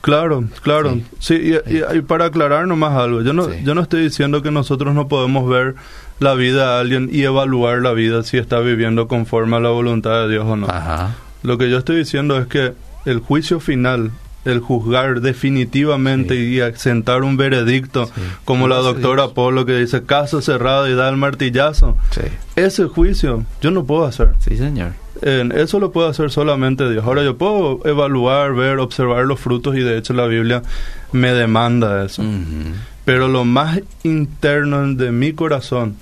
Claro, 0.00 0.44
claro. 0.62 0.94
Sí. 0.94 1.04
Sí, 1.18 1.34
y, 1.68 1.76
y- 1.76 1.98
y 1.98 2.00
para 2.02 2.26
aclarar 2.26 2.66
nomás 2.66 2.96
algo, 2.96 3.22
yo 3.22 3.32
no, 3.32 3.44
Sí. 3.44 3.58
yo 3.64 3.74
no 3.74 3.82
estoy 3.82 4.02
diciendo 4.02 4.42
que 4.42 4.50
nosotros 4.50 4.94
no 4.94 5.08
podemos 5.08 5.48
ver 5.48 5.74
la 6.20 6.34
vida 6.34 6.74
de 6.74 6.80
alguien 6.80 7.08
y 7.12 7.22
evaluar 7.22 7.80
la 7.82 7.92
vida 7.92 8.22
si 8.22 8.38
está 8.38 8.60
viviendo 8.60 9.08
conforme 9.08 9.56
a 9.56 9.60
la 9.60 9.70
voluntad 9.70 10.22
de 10.22 10.28
Dios 10.30 10.44
o 10.46 10.56
no. 10.56 10.66
Ajá. 10.68 11.16
Lo 11.42 11.56
que 11.58 11.70
yo 11.70 11.78
estoy 11.78 11.96
diciendo 11.96 12.38
es 12.38 12.46
que 12.46 12.72
el 13.06 13.18
juicio 13.20 13.60
final, 13.60 14.10
el 14.44 14.60
juzgar 14.60 15.20
definitivamente 15.20 16.34
Sí. 16.34 16.60
y 16.60 16.78
sentar 16.78 17.22
un 17.22 17.36
veredicto, 17.36 18.06
Sí. 18.06 18.12
como 18.44 18.68
la 18.68 18.76
doctora 18.76 19.24
Dios. 19.24 19.34
Polo 19.34 19.66
que 19.66 19.76
dice 19.76 20.02
caso 20.04 20.40
cerrado 20.40 20.88
y 20.88 20.94
da 20.94 21.08
el 21.08 21.16
martillazo, 21.16 21.96
Sí. 22.10 22.22
ese 22.56 22.86
juicio 22.86 23.44
yo 23.60 23.70
no 23.70 23.84
puedo 23.84 24.04
hacer. 24.06 24.30
Sí, 24.38 24.56
señor. 24.56 24.92
En 25.22 25.52
eso 25.52 25.78
lo 25.80 25.92
puede 25.92 26.08
hacer 26.08 26.30
solamente 26.30 26.90
Dios. 26.90 27.04
Ahora 27.04 27.22
yo 27.22 27.36
puedo 27.36 27.80
evaluar, 27.84 28.54
ver, 28.54 28.78
observar 28.78 29.26
los 29.26 29.38
frutos 29.38 29.76
y 29.76 29.80
de 29.80 29.98
hecho 29.98 30.14
la 30.14 30.24
Biblia 30.26 30.62
me 31.12 31.32
demanda 31.34 32.02
eso. 32.04 32.22
Pero 33.04 33.28
lo 33.28 33.44
más 33.44 33.80
interno 34.02 34.94
de 34.94 35.12
mi 35.12 35.32
corazón, 35.34 35.96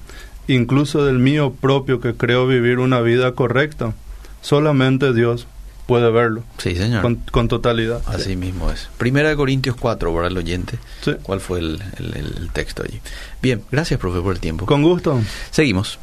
incluso 0.47 1.05
del 1.05 1.19
mío 1.19 1.53
propio 1.61 2.01
que 2.01 2.15
creo 2.15 2.47
vivir 2.47 2.79
una 2.79 3.01
vida 3.01 3.33
correcta, 3.33 3.93
solamente 4.41 5.13
Dios 5.13 5.49
puede 5.89 6.09
verlo 6.13 6.45
Sí, 6.59 6.77
señor. 6.77 7.03
con, 7.03 7.17
con 7.17 7.49
totalidad. 7.49 8.03
Así 8.07 8.37
mismo 8.37 8.71
es. 8.71 8.89
Primera 8.99 9.31
de 9.31 9.37
Corintios 9.37 9.75
4, 9.75 10.15
para 10.15 10.29
el 10.29 10.37
oyente. 10.37 10.79
Sí. 11.01 11.13
¿Cuál 11.23 11.41
fue 11.41 11.59
el, 11.61 11.83
el- 11.99 12.15
el 12.15 12.51
texto 12.53 12.85
allí? 12.85 13.01
Bien, 13.43 13.65
gracias, 13.73 13.99
profe, 13.99 14.21
por 14.21 14.35
el 14.35 14.41
tiempo. 14.41 14.67
Con 14.67 14.83
gusto. 14.83 15.19
Seguimos. 15.51 15.99